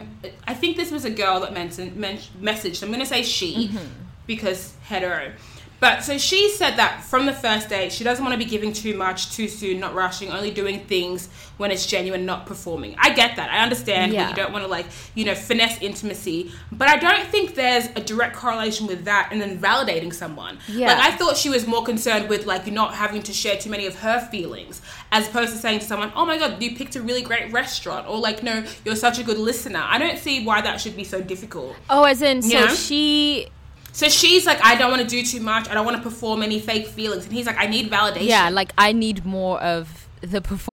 [0.47, 2.85] I think this was a girl that mentioned men- messaged.
[2.85, 3.87] I'm going to say she Mm-hmm.
[4.29, 5.33] because hetero.
[5.81, 8.73] But so she said that from the first date, she doesn't want to be giving
[8.73, 12.95] too much too soon, not rushing, only doing things when it's genuine, not performing.
[12.99, 13.51] I get that.
[13.51, 14.29] I understand Yeah.
[14.29, 18.01] you don't want to like, you know, finesse intimacy, but I don't think there's a
[18.01, 20.59] direct correlation with that and then validating someone.
[20.69, 20.89] Yeah.
[20.89, 23.87] Like I thought she was more concerned with like not having to share too many
[23.87, 27.03] of her feelings, as opposed to saying to someone, "Oh my god, you picked a
[27.03, 30.61] really great restaurant," or like, "No, you're such a good listener." I don't see why
[30.61, 31.75] that should be so difficult.
[31.89, 32.75] oh, as in, so Yeah.
[32.75, 33.49] she
[33.93, 35.69] So she's like, "I don't want to do too much.
[35.69, 38.49] I don't want to perform any fake feelings," and he's like, "I need validation." yeah,
[38.51, 40.71] like I need more of the performance.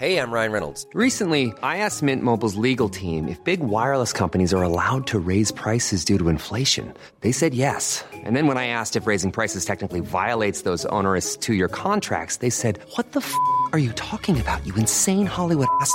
[0.00, 0.86] Hey, I'm Ryan Reynolds.
[0.94, 5.52] Recently, I asked Mint Mobile's legal team if big wireless companies are allowed to raise
[5.52, 6.94] prices due to inflation.
[7.20, 8.02] They said yes.
[8.24, 12.38] And then when I asked if raising prices technically violates those onerous two year contracts,
[12.38, 13.34] they said, What the f
[13.74, 15.94] are you talking about, you insane Hollywood ass?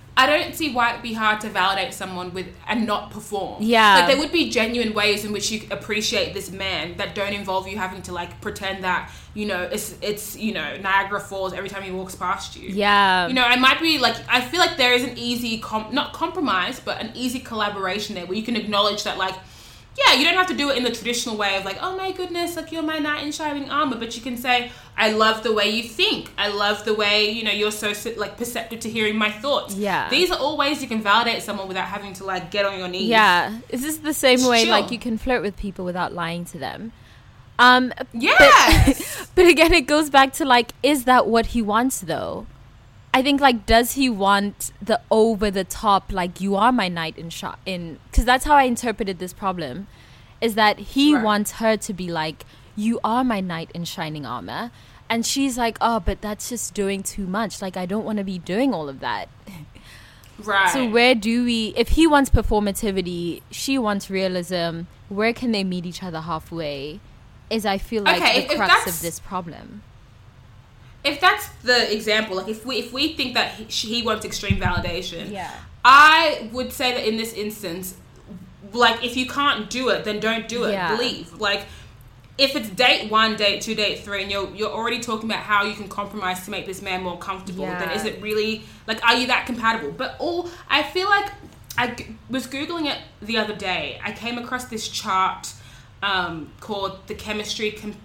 [0.17, 3.63] I don't see why it'd be hard to validate someone with and not perform.
[3.63, 3.95] Yeah.
[3.95, 7.67] like there would be genuine ways in which you appreciate this man that don't involve
[7.67, 11.69] you having to like pretend that you know it's it's you know Niagara Falls every
[11.69, 12.69] time he walks past you.
[12.69, 13.27] Yeah.
[13.27, 16.13] you know, it might be like I feel like there is an easy com- not
[16.13, 19.35] compromise, but an easy collaboration there where you can acknowledge that like.
[19.97, 22.13] Yeah, you don't have to do it in the traditional way of like, oh my
[22.13, 25.51] goodness, like you're my knight in shining armor, but you can say, I love the
[25.51, 26.31] way you think.
[26.37, 29.75] I love the way you know you're so like perceptive to hearing my thoughts.
[29.75, 30.09] Yeah.
[30.09, 32.87] these are all ways you can validate someone without having to like get on your
[32.87, 33.09] knees.
[33.09, 33.59] Yeah.
[33.69, 34.71] Is this the same way chill.
[34.71, 36.93] like you can flirt with people without lying to them?
[37.59, 39.27] Um Yes.
[39.35, 42.47] but again it goes back to like is that what he wants though?
[43.13, 47.17] I think like does he want the over the top like you are my knight
[47.17, 49.87] in shot in cuz that's how I interpreted this problem
[50.39, 51.23] is that he Right.
[51.23, 52.45] wants her to be like
[52.75, 54.71] you are my knight in shining armor
[55.09, 58.23] and she's like oh but that's just doing too much like I don't want to
[58.23, 59.27] be doing all of that.
[60.39, 60.69] right.
[60.73, 61.73] So where do we?
[61.75, 64.83] If he wants performativity, she wants realism.
[65.09, 66.99] Where can they meet each other halfway?
[67.49, 69.83] Is I feel like Okay, the crux of this problem.
[71.03, 74.25] If that's the example, like if we if we think that he, she- he wants
[74.25, 75.51] extreme validation, Yeah.
[75.83, 77.95] I would say that in this instance,
[78.73, 80.73] like if you can't do it, then don't do it.
[80.73, 80.95] Yeah.
[80.97, 81.33] Leave.
[81.39, 81.65] Like
[82.37, 85.63] if it's date one, date two, date three, and you're you're already talking about how
[85.63, 89.15] you can compromise to make this man more comfortable, then is it really like are
[89.15, 89.91] you that compatible?
[89.91, 91.31] But all I feel like
[91.77, 93.99] I was googling it the other day.
[94.03, 95.51] I came across this chart
[96.03, 97.71] um, called the chemistry.
[97.71, 97.95] Com-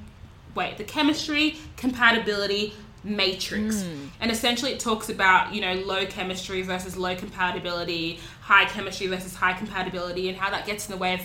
[0.54, 2.72] wait, the chemistry compatibility
[3.06, 3.76] matrix.
[3.76, 4.08] Mm.
[4.20, 9.34] And essentially it talks about you know low chemistry versus low compatibility high chemistry versus
[9.34, 11.20] high compatibility and how that gets in the way of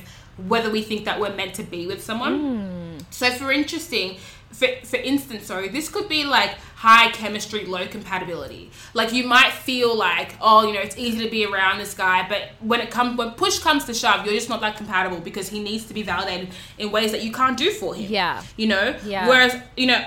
[0.48, 2.98] whether we think that we're meant to be with someone.
[3.00, 3.04] Mm.
[3.10, 4.18] So for interesting
[4.52, 8.70] for, for instance sorry this could be like high chemistry low compatibility.
[8.94, 12.28] Like you might feel like oh you know it's easy to be around this guy
[12.28, 15.50] but when it comes when push comes to shove you're just not that compatible because
[15.50, 18.12] he needs to be validated in ways that you can't do for him.
[18.12, 18.44] Yeah.
[18.58, 18.96] you know?
[19.06, 19.28] Yeah.
[19.28, 20.06] whereas you know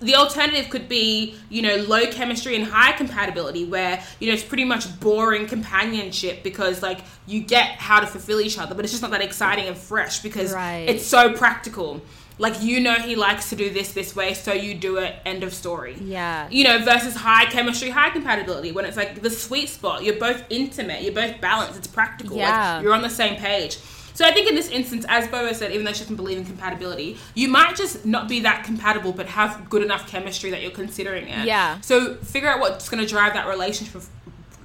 [0.00, 4.42] the alternative could be you know low chemistry and high compatibility where you know it's
[4.42, 8.92] pretty much boring companionship because like you get how to fulfill each other but it's
[8.92, 10.86] just not that exciting and fresh because Right.
[10.88, 12.00] it's so practical
[12.38, 15.42] like you know he likes to do this this way so you do it end
[15.42, 16.48] of story Yeah.
[16.50, 20.42] you know versus high chemistry high compatibility when it's like the sweet spot you're both
[20.48, 22.76] intimate you're both balanced it's practical Yeah.
[22.76, 23.76] like you're on the same page
[24.20, 26.44] so I think in this instance, as Bobo said, even though she doesn't believe in
[26.44, 30.70] compatibility, you might just not be that compatible, but have good enough chemistry that you're
[30.72, 31.46] considering it.
[31.46, 31.80] Yeah.
[31.80, 34.02] So figure out what's going to drive that relationship.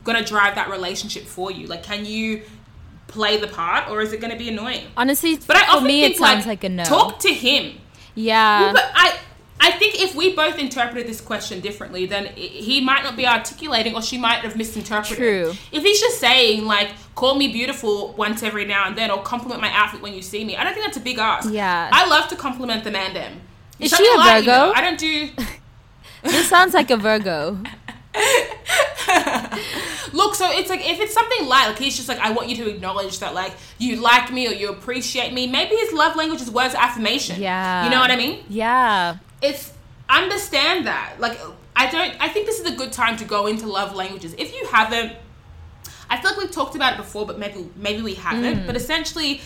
[0.03, 1.67] Going to drive that relationship for you.
[1.67, 2.41] Like, can you
[3.07, 4.87] play the part, or is it going to be annoying?
[4.97, 6.83] Honestly, But I for often me, think it sounds like, like, a no.
[6.83, 7.77] Talk to him.
[8.13, 8.59] yeah.
[8.61, 9.17] Well, but I,
[9.65, 13.95] I think if we both interpreted this question differently, then he might not be articulating,
[13.95, 15.17] or she might have misinterpreted.
[15.17, 15.53] True.
[15.71, 19.61] If he's just saying like, "Call me beautiful" once every now and then, or compliment
[19.61, 21.51] my outfit when you see me, I don't think that's a big ask.
[21.51, 21.89] Yeah.
[21.91, 23.15] I love to compliment the man.
[23.15, 23.41] Dem.
[23.79, 24.45] Is she a you Virgo?
[24.45, 25.29] know, I don't do.
[26.23, 27.57] this sounds like a Virgo.
[30.13, 32.55] Look, so it's like if it's something light, like he's just like, I want you
[32.57, 35.47] to acknowledge that like you like me or you appreciate me.
[35.47, 37.41] Maybe his love language is words of affirmation.
[37.41, 37.85] Yeah.
[37.85, 38.43] You know what I mean?
[38.47, 39.17] Yeah.
[39.49, 39.71] It's
[40.09, 41.39] understand that like
[41.75, 44.53] i don't i think this is a good time to go into love languages if
[44.55, 45.13] you haven't
[46.09, 48.65] i feel like we've talked about it before but maybe maybe we haven't Mm.
[48.67, 49.41] but essentially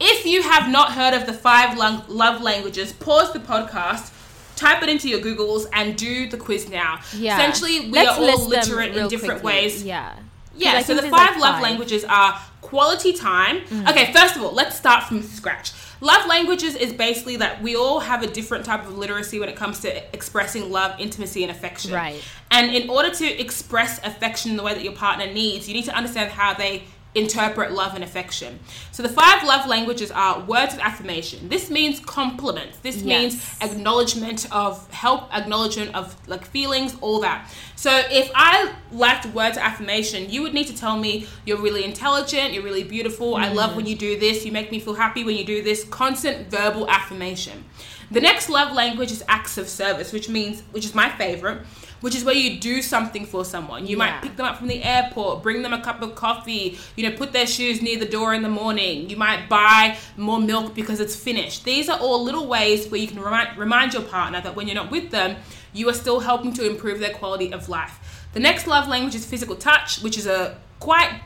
[0.00, 4.10] if you have not heard of the five lung- love languages pause the podcast
[4.56, 7.34] type it into your googles and do the quiz now Yeah.
[7.36, 9.62] essentially we Let's are all literate in different quickly.
[9.62, 10.14] ways Yeah.
[10.56, 11.62] Yeah, so the five like, love five.
[11.62, 13.58] languages are quality time.
[13.88, 15.72] Okay, first of all, let's start from scratch.
[16.00, 19.54] Love languages is basically that we all have a different type of literacy when it
[19.54, 21.92] comes to expressing love, intimacy, and affection.
[21.92, 22.20] Right.
[22.50, 25.84] And in order to express affection in the way that your partner needs, you need
[25.84, 28.58] to understand how they interpret love and affection.
[28.90, 31.48] So the five love languages are words of affirmation.
[31.48, 32.78] This means compliments.
[32.78, 37.50] This means acknowledgement of help, acknowledgement of like feelings, all that.
[37.76, 41.84] So if I liked words of affirmation, you would need to tell me you're really
[41.84, 43.76] intelligent, you're really beautiful, I love mm.
[43.76, 45.84] when you do this, you make me feel happy when you do this.
[45.84, 47.64] Constant verbal affirmation.
[48.10, 51.62] The next love language is acts of service, which means, which is my favorite,
[52.02, 53.86] which is where you do something for someone.
[53.86, 54.04] You Yeah.
[54.04, 57.16] might pick them up from the airport, bring them a cup of coffee, you know,
[57.16, 59.08] put their shoes near the door in the morning.
[59.08, 61.64] You might buy more milk because it's finished.
[61.64, 64.74] These are all little ways where you can remind, remind your partner that when you're
[64.74, 65.36] not with them,
[65.72, 67.98] you are still helping to improve their quality of life.
[68.34, 71.20] The next love language is physical touch, which is a quite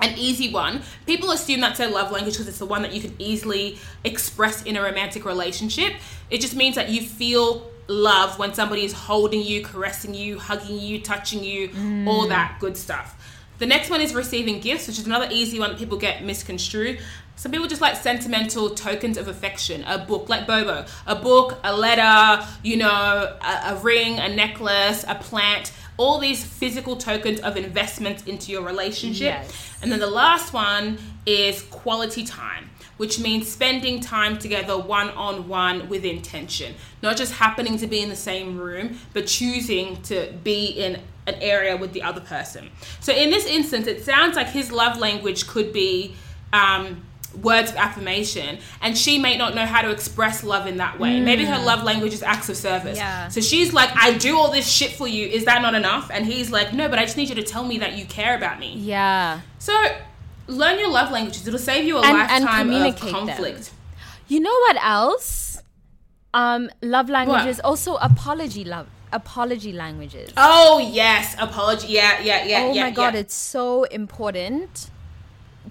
[0.00, 0.82] an easy one.
[1.06, 4.62] People assume that's their love language because it's the one that you can easily express
[4.62, 5.94] in a romantic relationship.
[6.30, 10.78] It just means that you feel love when somebody is holding you, caressing you, hugging
[10.78, 11.68] you, touching you,
[12.06, 12.28] all mm.
[12.28, 13.14] that good stuff.
[13.58, 17.00] The next one is receiving gifts, which is another easy one that people get misconstrued.
[17.34, 19.84] Some people just like sentimental tokens of affection.
[19.84, 22.88] A book, like Bobo, a book, a letter, you know,
[23.40, 25.72] a, a ring, a necklace, a plant.
[25.96, 29.42] All these physical tokens of investments into your relationship.
[29.42, 29.78] Yes.
[29.82, 35.48] And then the last one is quality time, which means spending time together one on
[35.48, 36.74] one with intention.
[37.02, 41.34] Not just happening to be in the same room, but choosing to be in an
[41.40, 42.70] area with the other person.
[43.00, 46.14] So in this instance, it sounds like his love language could be
[46.52, 47.02] um,
[47.42, 51.20] words of affirmation, and she may not know how to express love in that way.
[51.20, 52.96] Maybe her love language is acts of service.
[52.96, 53.28] Yeah.
[53.28, 55.26] So she's like, I do all this shit for you.
[55.26, 56.10] Is that not enough?
[56.12, 58.36] And he's like, No, but I just need you to tell me that you care
[58.36, 58.74] about me.
[58.78, 59.40] Yeah.
[59.58, 59.74] So
[60.48, 61.46] learn your love languages.
[61.46, 63.12] It'll save you a And- and lifetime of communicate them.
[63.26, 63.70] conflict.
[64.26, 65.62] You know what else?
[66.34, 70.30] Um, love languages also apology love apology languages.
[70.36, 71.88] Oh yes, apology.
[71.88, 72.60] Yeah, yeah, yeah.
[72.64, 73.20] oh yeah, my god, yeah.
[73.20, 74.90] it's so important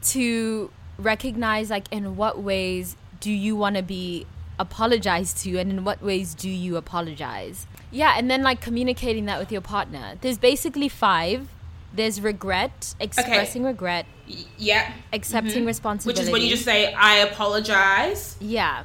[0.04, 4.26] to recognize like in what ways do you want to be
[4.60, 7.68] apologized to and in what ways do you apologize?
[7.92, 10.16] Yeah, and then like communicating that with your partner.
[10.22, 11.50] There's basically five.
[11.94, 14.94] There's regret, expressing regret, Y- yeah.
[15.14, 16.20] accepting Which responsibility.
[16.20, 18.84] Which is when you just say, "I apologize." Yeah.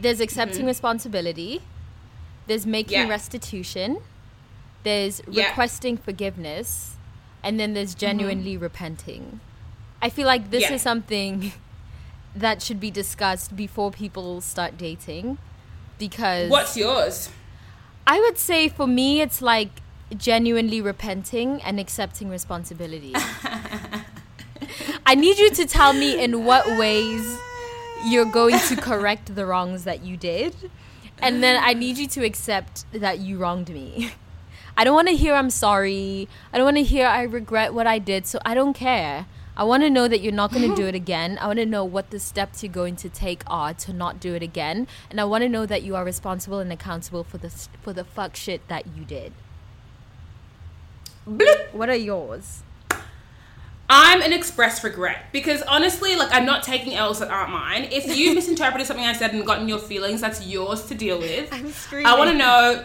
[0.00, 1.62] There's accepting responsibility.
[2.46, 3.06] There's making Mm-hmm.
[3.08, 3.12] Yeah.
[3.12, 3.98] restitution.
[4.82, 5.48] There's Yeah.
[5.48, 6.96] requesting forgiveness.
[7.42, 9.40] And then there's genuinely repenting.
[10.00, 10.72] I feel like this Mm-hmm.
[10.72, 10.76] Yeah.
[10.76, 11.52] is something
[12.36, 15.38] that should be discussed before people start dating.
[15.98, 17.30] Because What's yours?
[18.06, 19.81] I would say for me, it's like
[20.16, 23.14] genuinely repenting and accepting responsibility.
[25.06, 27.38] I need you to tell me in what ways
[28.06, 30.54] you're going to correct the wrongs that you did.
[31.20, 34.12] And then I need you to accept that you wronged me.
[34.76, 36.28] I don't want to hear I'm sorry.
[36.52, 38.26] I don't want to hear I regret what I did.
[38.26, 39.26] So I don't care.
[39.54, 41.38] I want to know that you're not going to do it again.
[41.38, 44.34] I want to know what the steps you're going to take are to not do
[44.34, 44.88] it again.
[45.10, 47.50] And I want to know that you are responsible and accountable for the
[47.82, 49.34] for the fuck shit that you did.
[51.28, 51.72] Bloop.
[51.72, 52.62] What are yours?
[53.88, 57.88] I'm an express regret because honestly, like I'm not taking L's that aren't mine.
[57.90, 61.52] If you misinterpreted something I said and gotten your feelings, that's yours to deal with.
[61.52, 62.06] I'm screaming.
[62.06, 62.84] I want to know.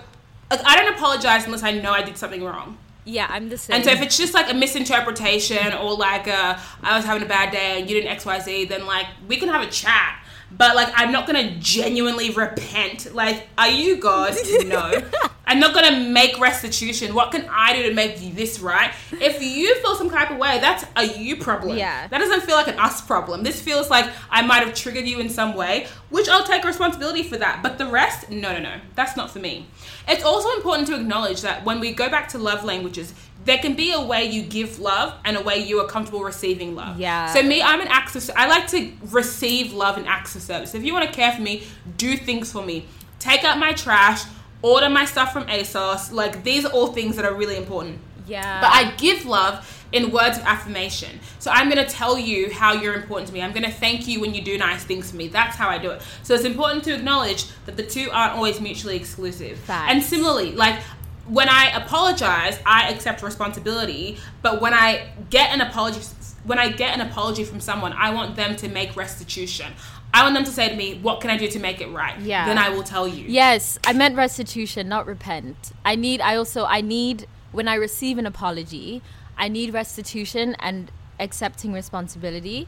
[0.52, 2.78] Like, I don't apologize unless I know I did something wrong.
[3.06, 3.78] Yeah, I'm the same.
[3.78, 7.26] And so if it's just like a misinterpretation or like a, I was having a
[7.26, 10.22] bad day and you didn't X Y Z, then like we can have a chat.
[10.52, 13.14] But like I'm not gonna genuinely repent.
[13.14, 14.36] Like, are you God?
[14.66, 15.02] No.
[15.48, 17.14] I'm not gonna make restitution.
[17.16, 18.92] What can I do to make you this right?
[19.14, 21.78] If you feel some type of way, that's a you problem.
[21.78, 22.08] Yeah.
[22.08, 23.44] That doesn't feel like an us problem.
[23.44, 27.24] This feels like I might have triggered you in some way, which I'll take responsibility
[27.24, 27.62] for that.
[27.64, 28.76] But the rest, no, no, no.
[28.96, 29.68] That's not for me.
[30.06, 33.14] It's also important to acknowledge that when we go back to love languages,
[33.48, 36.76] there can be a way you give love and a way you are comfortable receiving
[36.76, 37.00] love.
[37.00, 37.34] Yeah.
[37.34, 38.30] So me, I'm an acts of.
[38.36, 40.76] I like to receive love and acts of service.
[40.76, 41.64] If you want to care for me,
[41.98, 42.86] do things for me.
[43.20, 44.24] Take out my trash.
[44.62, 46.12] Order my stuff from ASOS.
[46.12, 48.00] Like these are all things that are really important.
[48.28, 48.60] yeah.
[48.62, 51.18] But I give love in words of affirmation.
[51.40, 53.42] So I'm going to tell you how you're important to me.
[53.42, 55.30] I'm going to thank you when you do nice things for me.
[55.30, 56.02] That's how I do it.
[56.24, 59.58] So it's important to acknowledge that the two aren't always mutually exclusive.
[59.60, 59.90] Facts.
[59.94, 60.82] And similarly, like
[61.28, 66.02] when I apologize, I accept responsibility, but when I get an apology
[66.44, 69.74] when I get an apology from someone, I want them to make restitution.
[70.14, 72.18] I want them to say to me, "What can I do to make it right?"
[72.22, 72.46] Yeah.
[72.46, 73.26] Then I will tell you.
[73.28, 75.74] Yes, I meant restitution, not repent.
[75.84, 79.02] I need I also I need when I receive an apology,
[79.38, 82.68] I need restitution and accepting responsibility.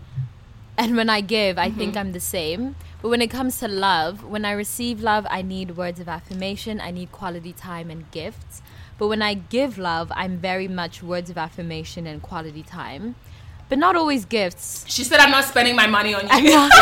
[0.81, 2.75] And when I give, I think I'm the same.
[3.01, 6.79] But when it comes to love, when I receive love, I need words of affirmation,
[6.79, 8.61] I need quality time and gifts.
[8.97, 13.15] But when I give love, I'm very much words of affirmation and quality time.
[13.67, 14.85] But not always gifts.
[14.87, 16.69] She said, "I'm not spending my money on you."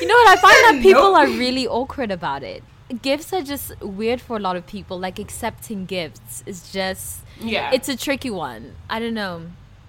[0.00, 0.38] You know what?
[0.38, 1.16] I find that people Nope.
[1.18, 2.62] are really awkward about it.
[3.02, 4.98] Gifts are just weird for a lot of people.
[4.98, 7.70] Like accepting gifts is just Yeah.
[7.72, 8.76] It's a tricky one.
[8.88, 9.46] I don't know.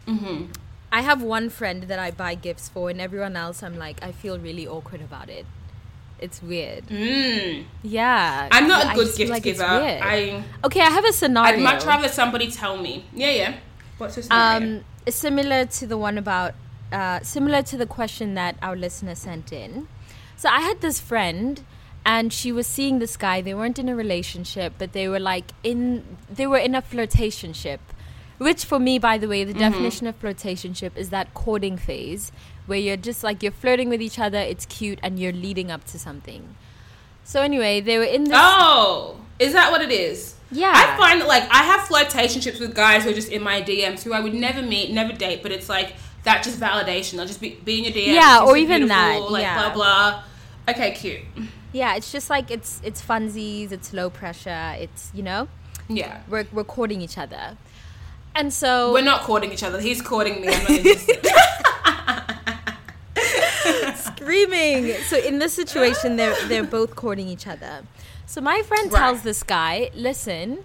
[0.08, 0.46] Mm-hmm.
[0.92, 4.12] I have one friend that I buy gifts for, and everyone else, I'm like, I
[4.12, 5.46] feel really awkward about it.
[6.20, 6.90] It's weird.
[6.90, 8.48] Yeah.
[8.48, 8.48] Mm.
[8.52, 9.64] I'm not a good gift like giver.
[9.64, 11.58] I okay, I have a scenario.
[11.58, 13.06] I'd much rather somebody tell me.
[13.14, 13.56] Yeah, yeah.
[13.98, 14.32] What's the this?
[14.32, 16.56] um, similar to the one about,
[16.92, 19.88] uh, similar to the question that our listener sent in.
[20.36, 21.64] So I had this friend,
[22.06, 23.42] and she was seeing this guy.
[23.42, 27.80] They weren't in a relationship, but they were like in, they were in a flirtationship.
[28.38, 29.60] Which, for me, by the way, the mm-hmm.
[29.60, 32.32] definition of flirtationship is that courting phase
[32.68, 34.38] where you're just like you're flirting with each other.
[34.38, 36.56] It's cute, and you're leading up to something.
[37.24, 38.34] So anyway, they were in this.
[38.36, 40.36] Oh, is that what it is?
[40.52, 40.72] Yeah.
[40.74, 44.04] I find that like I have flirtationships with guys who are just in my DMs
[44.04, 47.20] who I would never meet, never date, but it's like that just validation.
[47.20, 48.14] I'll just be, be in your DMs.
[48.16, 49.56] Yeah, or even that, Like yeah.
[49.56, 50.24] blah blah.
[50.70, 51.22] Okay, cute.
[51.74, 55.48] Yeah, it's just like it's it's funsies, it's low pressure, it's you know
[55.90, 56.22] Yeah.
[56.30, 57.58] we're we're courting each other,
[58.38, 59.80] and so We're not courting each other.
[59.82, 60.48] He's courting me.
[60.48, 61.28] I'm not interested.
[63.96, 64.94] screaming.
[65.10, 67.84] So in this situation, they're they're both courting each other.
[68.26, 69.00] So my friend Right.
[69.00, 70.64] tells this guy, "Listen,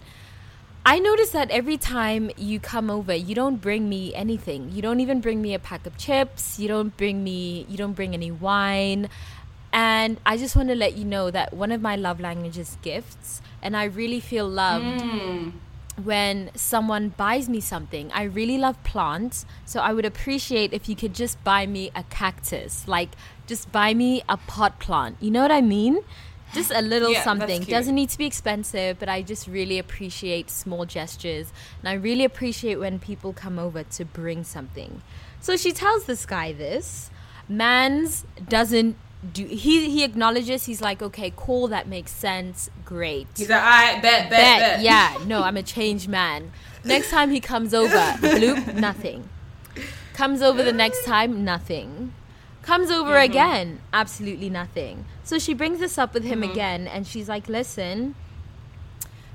[0.85, 4.71] I notice that every time you come over, you don't bring me anything.
[4.73, 6.59] You don't even bring me a pack of chips.
[6.59, 7.67] You don't bring me.
[7.69, 9.09] You don't bring any wine."
[9.73, 12.77] And I just want to let you know that one of my love languages is
[12.83, 15.53] gifts, and I really feel loved mm.
[16.03, 18.11] When someone buys me something.
[18.13, 22.03] I really love plants, so I would appreciate if you could just buy me a
[22.05, 22.89] cactus.
[22.89, 23.11] Like,
[23.47, 25.17] just buy me a pot plant.
[25.21, 26.01] You know what I mean?
[26.55, 27.63] Just a little Yeah, something.
[27.63, 31.53] Doesn't need to be expensive, but I just really appreciate small gestures.
[31.81, 35.03] And I really appreciate when people come over to bring something.
[35.41, 37.11] So she tells this guy this.
[37.49, 38.97] Mans doesn't
[39.33, 43.95] do he he acknowledges he's like okay cool that makes sense great He's like, I
[44.01, 44.59] bet, bet, bet.
[44.59, 44.81] bet.
[44.83, 46.51] Yeah, no, I'm a changed man.
[46.85, 49.29] Next time he comes over, bloop, nothing.
[50.15, 52.13] Comes over the next time, nothing.
[52.63, 53.31] Comes over Mm-hmm.
[53.33, 55.05] again, absolutely nothing.
[55.25, 56.51] So she brings this up with him Mm-hmm.
[56.51, 58.15] again, and she's like, listen,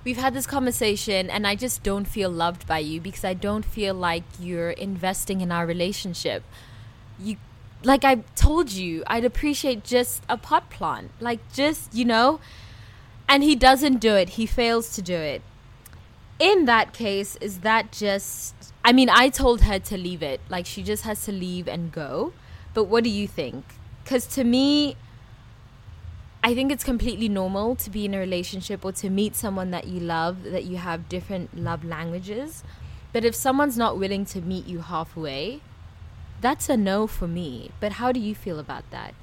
[0.03, 3.63] we've had this conversation, and I just don't feel loved by you because I don't
[3.65, 6.43] feel like you're investing in our relationship.
[7.19, 7.37] You
[7.83, 11.11] like I told you, I'd appreciate just a pot plant.
[11.19, 12.39] Like just, you know,
[13.29, 14.29] and he doesn't do it.
[14.29, 15.41] He fails to do it.
[16.39, 18.53] In that case, is that just
[18.83, 20.39] I mean, I told her to leave it.
[20.49, 22.33] Like she just has to leave and go.
[22.73, 23.65] But what do you think?
[24.05, 24.95] Cuz to me
[26.43, 29.87] I think it's completely normal to be in a relationship or to meet someone that
[29.87, 32.63] you love that you have different love languages.
[33.11, 35.61] But if someone's not willing to meet you halfway,
[36.41, 37.71] that's a no for me.
[37.79, 39.13] But how do you feel about that?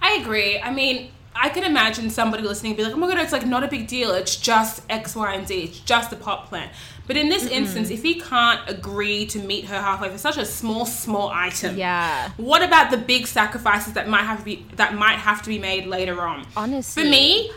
[0.00, 0.60] I agree.
[0.60, 3.62] I mean, I can imagine somebody listening be like, "Oh my god, it's like not
[3.62, 4.10] a big deal.
[4.12, 5.54] It's just X, Y, and Z.
[5.60, 6.72] It's just a pot plant."
[7.06, 10.44] But in this instance, if he can't agree to meet her halfway for such a
[10.44, 12.30] small, small item, Yeah.
[12.36, 15.58] What about the big sacrifices that might have to be that might have to be
[15.58, 16.46] made later on?
[16.56, 17.02] Honestly.
[17.02, 17.50] for me.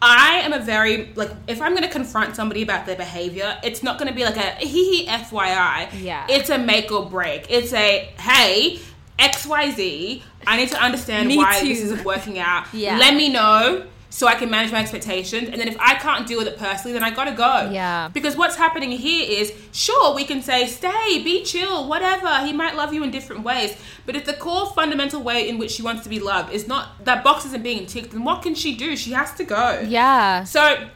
[0.00, 3.82] I am a very like if I'm going to confront somebody about their behavior, it's
[3.82, 5.88] not going to be like a hee hee FYI.
[6.00, 6.26] Yeah.
[6.28, 7.46] It's a make or break.
[7.50, 8.80] It's a hey
[9.18, 10.22] XYZ.
[10.46, 11.68] I need to understand why too.
[11.68, 12.66] this isn't working out.
[12.72, 12.98] Yeah.
[12.98, 15.48] Let me know so I can manage my expectations.
[15.48, 17.70] And then if I can't deal with it personally, then I gotta go.
[17.70, 18.08] Yeah.
[18.08, 22.46] Because what's happening here is sure we can say stay, be chill, whatever.
[22.46, 25.72] He might love you in different ways, but if the core fundamental way in which
[25.72, 28.54] she wants to be loved is not that box isn't being ticked, then what can
[28.54, 28.96] she do?
[28.96, 29.84] She has to go.
[29.86, 30.44] Yeah.
[30.44, 30.88] So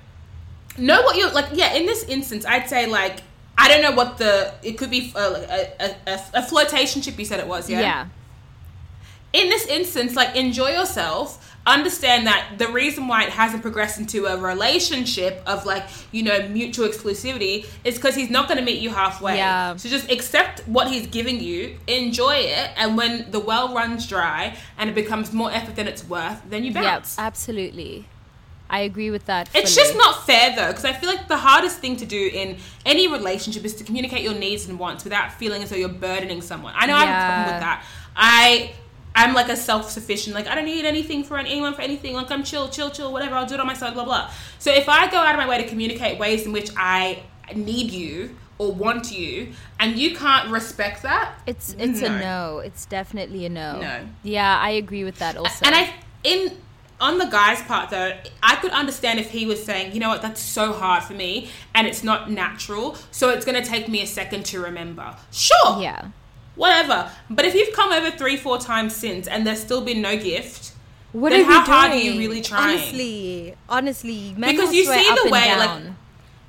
[0.79, 1.51] know what you're like.
[1.53, 3.21] Yeah, in this instance, I'd say like
[3.59, 7.19] I don't know what the it could be uh, a, a, a, a flirtationship.
[7.19, 7.81] You said it was, yeah.
[7.81, 8.09] yeah.
[9.33, 11.52] In this instance, like enjoy yourself.
[11.65, 16.49] Understand that the reason why it hasn't progressed into a relationship of like you know
[16.49, 19.37] mutual exclusivity is because he's not going to meet you halfway.
[19.37, 19.77] Yeah.
[19.77, 24.57] So just accept what he's giving you, enjoy it, and when the well runs dry
[24.77, 27.17] and it becomes more effort than it's worth, then you Yep, bounce.
[27.19, 28.07] absolutely.
[28.69, 29.51] I agree with that.
[29.55, 32.57] It's just not fair though, because I feel like the hardest thing to do in
[32.85, 36.41] any relationship is to communicate your needs and wants without feeling as though you're burdening
[36.41, 36.73] someone.
[36.75, 37.85] I know I have a problem with that.
[38.17, 38.73] I
[39.15, 42.15] I'm like a self-sufficient, like I don't need anything for anyone for anything.
[42.15, 43.35] Like I'm chill, chill, chill, whatever.
[43.35, 44.31] I'll do it on myself, blah blah.
[44.59, 47.23] So if I go out of my way to communicate ways in which I
[47.55, 52.19] need you or want you, and you can't respect that, It's it's a No.
[52.19, 52.59] no.
[52.61, 53.81] It's definitely a no.
[53.81, 54.07] No.
[54.23, 55.65] Yeah, I agree with that also.
[55.67, 55.93] And I
[56.23, 56.57] in
[57.01, 60.23] on the guy's part though, I could understand if he was saying, you know what,
[60.23, 64.07] that's so hard for me and it's not natural, so it's gonna take me a
[64.07, 65.17] second to remember.
[65.33, 65.83] Sure.
[65.83, 66.09] yeah.
[66.55, 67.11] Whatever.
[67.31, 70.73] But if you've come over three, four times since and there's still been no gift,
[71.13, 72.77] What then how hard are you really trying?
[72.79, 75.83] Honestly, honestly, Because you see the way, like-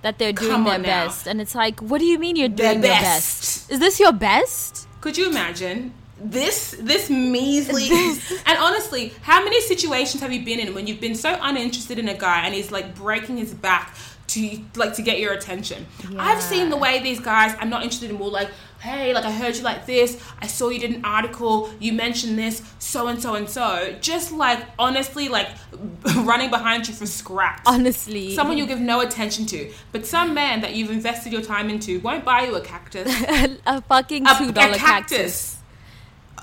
[0.01, 1.05] that they're doing their now.
[1.05, 3.59] best, and it's like, what do you mean you're doing your best.
[3.67, 3.71] best?
[3.71, 4.87] Is this your best?
[5.01, 7.89] could you imagine this this measly
[8.45, 12.07] and honestly how many situations have you been in when you've been so uninterested in
[12.07, 13.93] a guy and he's like breaking his back
[14.27, 15.85] to like to get your attention
[16.17, 18.47] i've seen the way these guys i'm not interested in will like
[18.83, 22.37] hey like i heard you like this i saw you did an article you mentioned
[22.37, 25.47] this so and so and so just like honestly like
[26.17, 28.35] running behind you for scraps Honestly.
[28.35, 31.99] someone you'll give no attention to but some man that you've invested your time into
[32.01, 33.07] won't buy you a cactus
[33.65, 35.57] a fucking a, two a dollar cactus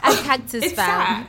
[0.00, 0.20] cactus.
[0.20, 0.86] A cactus it's fam.
[1.24, 1.26] sad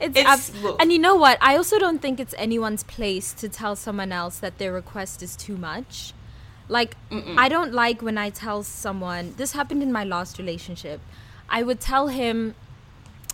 [0.00, 0.80] It's, It's- look.
[0.82, 1.36] and you know what?
[1.42, 5.36] I also don't think it's anyone's place to tell someone else that their request is
[5.36, 6.14] too much.
[6.70, 6.96] Like,
[7.36, 9.34] I don't like when I tell someone.
[9.36, 11.00] This happened in my last relationship.
[11.48, 12.54] I would tell him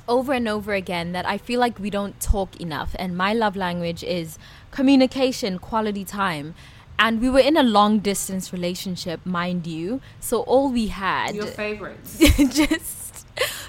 [0.09, 3.55] over and over again that I feel like we don't talk enough, and my love
[3.55, 4.39] language is
[4.71, 6.55] communication, quality time.
[6.99, 10.01] And we were in a long distance relationship, mind you.
[10.19, 12.19] So all we had your favorites
[12.55, 13.06] just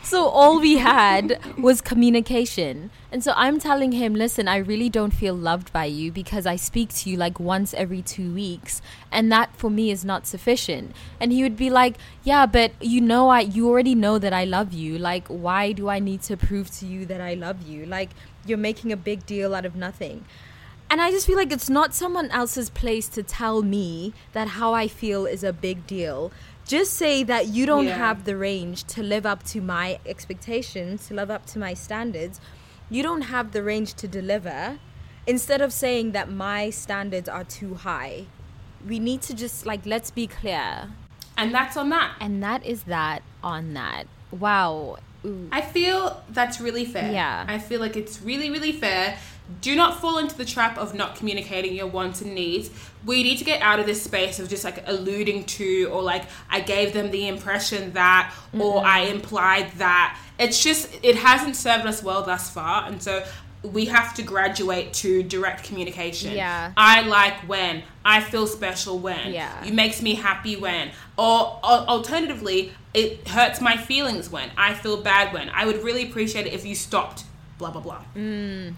[0.07, 2.91] so all we had was communication.
[3.11, 6.55] And so i'm telling him listen i really don't feel loved by you because i
[6.55, 8.81] speak to you like once every two weeks
[9.11, 10.95] and that for me is not sufficient.
[11.19, 14.45] And he would be like yeah but you know i you already know that i
[14.45, 14.97] love you.
[14.97, 17.85] Like why do i need to prove to you that i love you?
[17.85, 18.11] Like
[18.45, 20.23] you're making a big deal out of nothing.
[20.89, 24.73] And I just feel like it's not someone else's place to tell me that how
[24.73, 26.31] I feel is a big deal.
[26.67, 27.97] Just say that you don't Yeah.
[27.97, 32.41] have the range to live up to my expectations, to live up to my standards.
[32.89, 34.77] You don't have the range to deliver.
[35.25, 38.25] Instead of saying that my standards are too high,
[38.85, 40.89] we need to just like, let's be clear.
[41.39, 44.07] and that's on that And that is that on that.
[44.31, 44.97] Wow.
[45.23, 45.47] Ooh.
[45.51, 47.11] I feel that's really fair.
[47.11, 47.45] Yeah.
[47.47, 49.17] I feel like it's really, really fair.
[49.61, 52.69] Do not fall into the trap of not communicating your wants and needs.
[53.05, 56.25] We need to get out of this space of just like alluding to, or like,
[56.49, 58.85] I gave them the impression that, or mm-hmm.
[58.85, 60.19] I implied that.
[60.37, 62.87] It's just, it hasn't served us well thus far.
[62.87, 63.25] And so
[63.63, 66.33] we have to graduate to direct communication.
[66.33, 66.71] Yeah.
[66.77, 67.83] I like when.
[68.03, 69.31] I feel special when.
[69.31, 69.63] Yeah.
[69.63, 70.91] You makes me happy when.
[71.17, 74.51] Or, or alternatively, it hurts my feelings when.
[74.57, 75.49] I feel bad when.
[75.49, 77.23] I would really appreciate it if you stopped.
[77.57, 78.03] Blah blah blah.
[78.15, 78.75] Mm.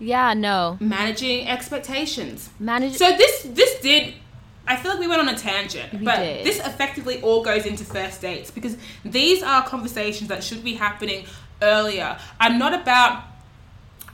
[0.00, 0.78] Yeah, no.
[0.80, 2.48] Managing expectations.
[2.58, 4.14] Manage So this this did.
[4.66, 6.46] I feel like we went on a tangent, We but did.
[6.46, 11.26] this effectively all goes into first dates because these are conversations that should be happening
[11.60, 12.18] earlier.
[12.38, 13.24] I'm not about.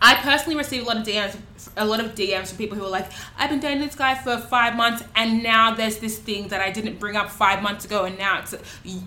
[0.01, 1.37] I personally receive a lot of DMs,
[1.77, 4.37] a lot of DMs from people who are like, "I've been dating this guy for
[4.39, 8.05] five months, and now there's this thing that I didn't bring up five months ago,
[8.05, 8.55] and now it's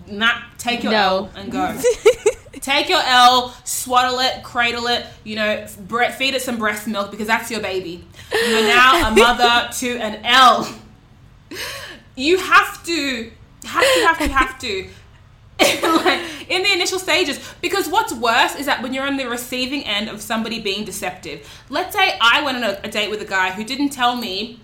[0.08, 1.00] not take your No.
[1.00, 1.76] L and go."
[2.62, 7.12] Take your L, swaddle it, cradle it, you know, bre- feed it some breast milk
[7.12, 8.06] because that's your baby.
[8.34, 10.68] You're now a mother to an L.
[12.16, 13.32] You have to,
[13.66, 14.90] have to, have to, have to.
[15.60, 19.84] like, in the initial stages, because what's worse is that when you're on the receiving
[19.86, 21.48] end of somebody being deceptive.
[21.70, 24.60] Let's say I went on a, a date with a guy who didn't tell me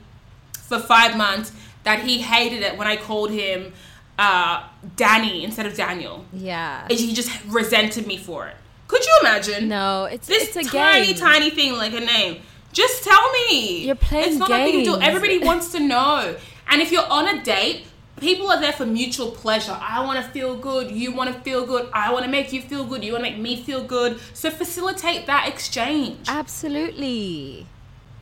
[0.53, 1.51] for five months
[1.83, 3.73] that he hated it when I called him
[4.18, 4.63] uh,
[4.95, 6.26] Danny instead of Daniel.
[6.34, 6.88] yeah.
[6.89, 8.55] And he just resented me for it.
[8.88, 9.68] Could you imagine?
[9.68, 11.16] No, it's This it's a tiny, game.
[11.16, 12.41] tiny thing like a name.
[12.72, 13.86] Just tell me.
[13.86, 14.93] You're playing It's not a big deal.
[14.99, 15.07] games.
[15.07, 16.36] Everybody wants to know.
[16.70, 17.86] And if you're on a date,
[18.20, 19.78] people are there for mutual pleasure.
[19.82, 20.91] I want to feel good.
[20.91, 21.89] You want to feel good.
[21.93, 23.03] I want to make you feel good.
[23.03, 24.20] You want to make me feel good.
[24.34, 26.28] So facilitate that exchange.
[26.28, 27.66] Absolutely.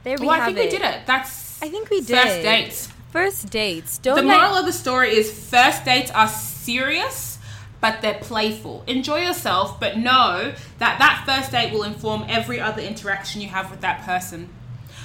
[0.03, 0.65] There we well, I think it.
[0.65, 1.01] we did it.
[1.05, 2.17] That's I think we did.
[2.17, 2.89] first dates.
[3.13, 3.99] First dates.
[3.99, 7.37] Don't The moral of the story is first dates are serious,
[7.79, 8.83] but they're playful.
[8.87, 13.69] Enjoy yourself, but know that that first date will inform every other interaction you have
[13.69, 14.49] with that person.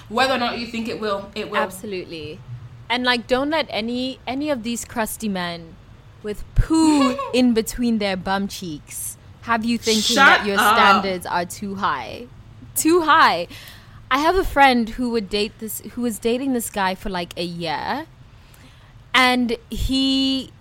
[0.09, 1.59] Whether or not you think it will, it will.
[1.59, 2.41] Absolutely.
[2.89, 5.77] And like don't let any any of these crusty men
[6.23, 10.77] with poo in between their bum cheeks have you thinking Shut that your up.
[10.77, 12.27] standards are too high.
[12.75, 13.49] Too high.
[14.11, 17.33] I have a friend who would date this who was dating this guy for like
[17.37, 18.07] a year
[19.15, 20.53] and he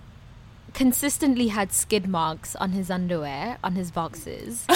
[0.74, 4.68] consistently had skid marks on his underwear, on his boxes.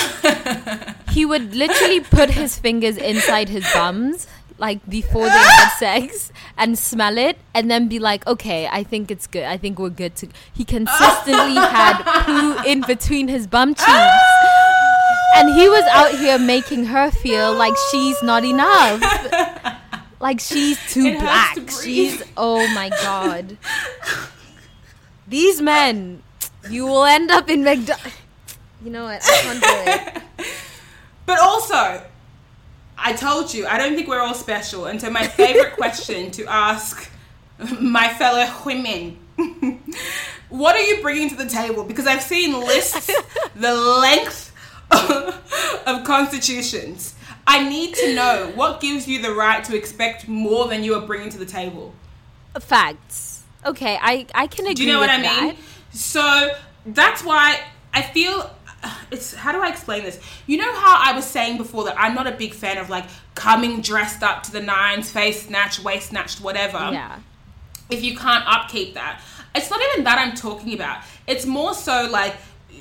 [1.12, 4.26] he would literally put his fingers inside his bums
[4.58, 9.10] like before they had sex and smell it and then be like okay i think
[9.10, 13.74] it's good i think we're good to he consistently had poo in between his bum
[13.74, 14.71] cheeks
[15.36, 19.02] and he was out here making her feel like she's not enough.
[20.20, 21.56] Like she's too It black.
[21.56, 23.58] to she's oh my god.
[25.28, 26.22] These men
[26.70, 28.16] you will end up in mcdonald's
[28.84, 29.22] you know what?
[29.24, 30.14] I can't do
[30.46, 30.48] it.
[31.28, 32.04] But also,
[32.98, 34.88] I told you, I don't think we're all special.
[34.88, 37.10] And so, my favorite question to ask
[37.80, 39.18] my fellow women
[40.50, 41.84] what are you bringing to the table?
[41.84, 43.10] Because I've seen lists
[43.56, 44.51] the length
[44.92, 47.16] of constitutions.
[47.48, 51.06] I need to know what gives you the right to expect more than you are
[51.06, 51.94] bringing to the table.
[52.60, 53.44] Facts.
[53.66, 54.74] Okay, I I can agree.
[54.76, 55.58] Do you know what I with mean?
[55.92, 56.50] So
[56.86, 57.60] that's why
[57.94, 58.50] I feel
[59.12, 60.20] it's how do I explain this?
[60.48, 63.06] You know how I was saying before that I'm not a big fan of like
[63.36, 66.78] coming dressed up to the nines, face snatched, waist snatched, whatever.
[66.78, 67.20] Yeah.
[67.90, 69.22] If you can't upkeep that,
[69.54, 71.04] it's not even that I'm talking about.
[71.28, 72.36] It's more so like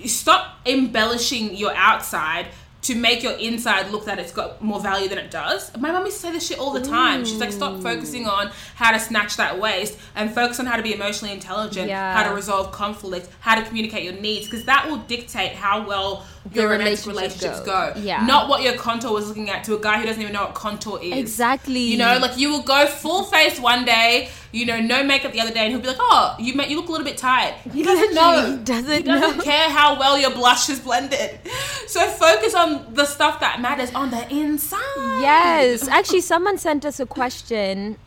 [0.08, 2.46] stop embellishing your outside
[2.82, 5.70] to make your inside look that it's got more value than it does.
[5.76, 7.26] My mum used to say this shit all the time.
[7.26, 10.82] She's like, stop focusing on how to snatch that waist and focus on how to
[10.82, 12.16] be emotionally intelligent, Yeah.
[12.16, 16.24] how to resolve conflict, how to communicate your needs, because that will dictate how well
[16.46, 17.92] The your romantic relationship relationships go.
[17.94, 18.02] goes.
[18.02, 18.24] Yeah.
[18.24, 20.54] Not what your contour was looking at to a guy who doesn't even know what
[20.54, 21.12] contour is.
[21.12, 21.80] Exactly.
[21.80, 25.40] You know, like you will go full face one day, you know, no makeup the
[25.40, 27.54] other day, and he'll be like, "Oh, you ma- you look a little bit tired."
[27.70, 28.36] He doesn't know.
[28.36, 29.44] Literally doesn't he doesn't know.
[29.44, 31.40] care how well your blush is blended.
[31.86, 35.20] So focus on the stuff that matters on the inside.
[35.20, 35.86] Yes.
[35.88, 37.98] Actually, someone sent us a question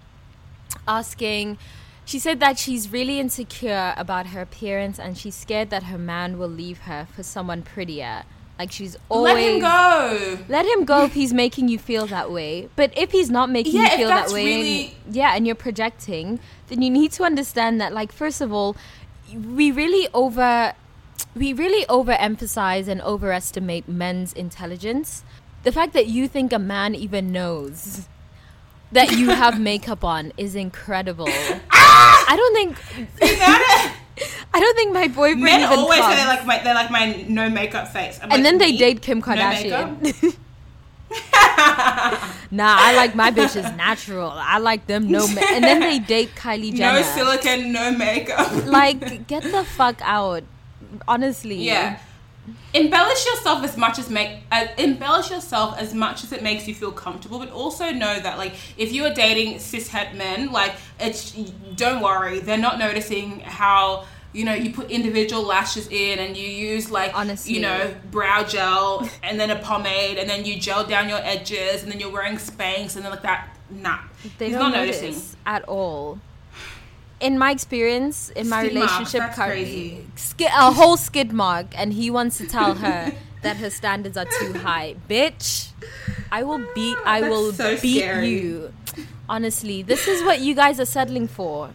[0.87, 1.59] asking.
[2.05, 6.37] She said that she's really insecure about her appearance and she's scared that her man
[6.37, 8.23] will leave her for someone prettier.
[8.59, 10.37] Like she's always Let him go.
[10.47, 12.69] Let him go if he's making you feel that way.
[12.75, 15.47] But if he's not making Yeah, you feel that that's way, really- and, yeah, and
[15.47, 18.75] you're projecting, then you need to understand that, like, first of all,
[19.33, 20.73] we really over,
[21.35, 25.23] we really overemphasize and overestimate men's intelligence.
[25.63, 28.07] The fact that you think a man even knows
[28.93, 31.27] that you have makeup on is incredible.
[31.71, 32.25] Ah!
[32.29, 32.77] I don't think.
[34.53, 36.15] I don't think my boyfriend Men always say comes.
[36.21, 38.17] they like my they like my no makeup face.
[38.21, 38.77] I'm and like, then they "Me?
[38.77, 40.01] date Kim Kardashian.
[40.01, 40.33] makeup?"
[42.51, 44.31] Nah, I like my bitches natural.
[44.33, 46.99] I like them no ma- and then they date Kylie Jenner.
[46.99, 48.65] no silicone, no makeup.
[48.65, 50.43] like get the fuck out.
[51.07, 51.63] Honestly.
[51.63, 51.99] Yeah.
[52.73, 56.73] Embellish yourself as much as make uh, embellish yourself as much as it makes you
[56.75, 61.31] feel comfortable, but also know that like if you are dating cishet men, like it's
[61.75, 66.47] don't worry, they're not noticing how you know you put individual lashes in and you
[66.47, 67.53] use like Honestly.
[67.53, 71.83] you know brow gel and then a pomade and then you gel down your edges
[71.83, 73.55] and then you're wearing Spanx and then like that.
[73.69, 73.99] Nah,
[74.39, 75.37] They he's don't not notice noticing.
[75.45, 76.19] at all.
[77.23, 80.05] In my experience, in my Skid relationship that's currently, crazy.
[80.15, 83.13] ski- a whole skid mark, and he wants to tell her
[83.43, 84.95] that her standards are too high.
[85.09, 85.69] Bitch,
[86.31, 86.97] I will beat.
[87.05, 88.29] Ah, I That's will so beat scary.
[88.29, 88.73] you.
[89.29, 91.69] Honestly, this is what you guys are settling for.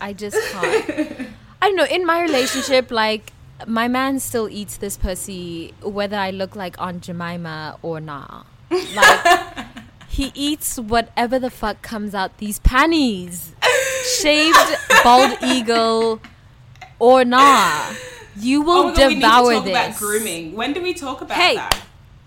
[0.00, 1.28] I just can't.
[1.62, 1.86] I don't know.
[1.86, 3.32] In my relationship, like
[3.68, 8.46] my man still eats this pussy whether I look like Aunt Jemima or not.
[8.70, 9.66] Like
[10.12, 13.54] he eats whatever the fuck comes out these panties,
[14.20, 14.56] shaved
[15.02, 16.20] bald eagle
[16.98, 17.92] or nah.
[18.36, 20.52] You Oh will my god, we need to devour talk this about grooming.
[20.54, 21.78] When do we talk about Hey, that?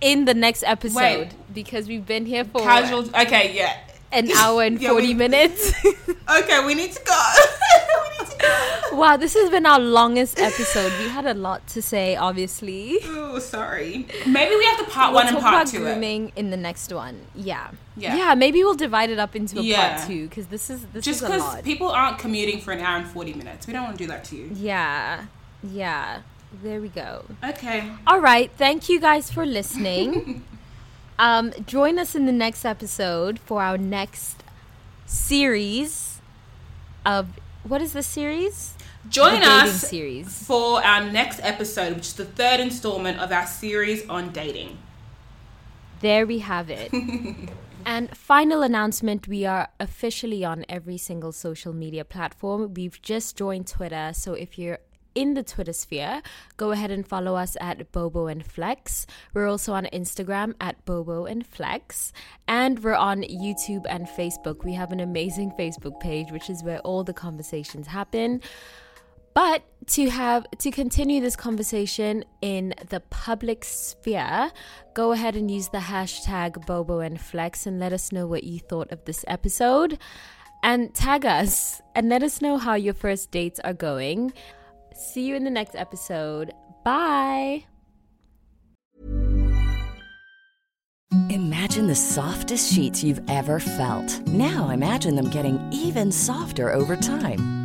[0.01, 1.29] in the next episode Wait.
[1.53, 3.07] because we've been here for Casual.
[3.21, 3.77] Okay, yeah.
[4.11, 5.73] an hour and Yeah, 40 we- minutes.
[6.27, 7.13] Okay, we need to go.
[8.45, 8.97] we need to go.
[8.97, 10.91] wow, this has been our longest episode.
[10.99, 12.97] We had a lot to say, obviously.
[13.03, 14.07] Oh, sorry.
[14.25, 15.77] Maybe we have to part We'll one and part about two.
[15.77, 15.81] it.
[15.81, 17.21] grooming in the next one.
[17.35, 17.71] Yeah.
[17.97, 18.15] Yeah.
[18.17, 19.95] Yeah, maybe we'll divide it up into a Yeah.
[19.97, 22.79] part two because this is this Just is a because people aren't commuting for an
[22.79, 23.67] hour and 40 minutes.
[23.67, 24.49] We don't want to do that to you.
[24.53, 25.25] yeah.
[25.63, 26.21] Yeah.
[26.63, 27.25] There we go.
[27.43, 27.89] Okay.
[28.07, 28.49] All right.
[28.57, 30.43] Thank you guys for listening.
[31.19, 34.43] um, join us in the next episode for our next
[35.05, 36.19] series
[37.05, 37.27] of
[37.67, 38.75] what is the series?
[39.09, 40.43] Join the us series.
[40.45, 44.77] for our next episode, which is the third installment of our series on dating.
[46.01, 46.91] There we have it.
[47.85, 52.73] and final announcement we are officially on every single social media platform.
[52.73, 54.79] We've just joined Twitter, so if you're
[55.15, 56.21] in the Twitter sphere,
[56.57, 59.07] go ahead and follow us at Bobo and Flex.
[59.33, 62.13] We're also on Instagram at Bobo and Flex.
[62.47, 64.63] And we're on YouTube and Facebook.
[64.63, 68.41] We have an amazing Facebook page, which is where all the conversations happen.
[69.33, 74.49] But to have to continue this conversation in the public sphere,
[74.93, 78.59] go ahead and use the hashtag Bobo and Flex and let us know what you
[78.59, 79.99] thought of this episode.
[80.63, 84.31] And tag us and let us know how your first dates are going.
[84.95, 86.53] See you in the next episode.
[86.83, 87.65] Bye.
[91.29, 94.25] Imagine the softest sheets you've ever felt.
[94.27, 97.64] Now imagine them getting even softer over time.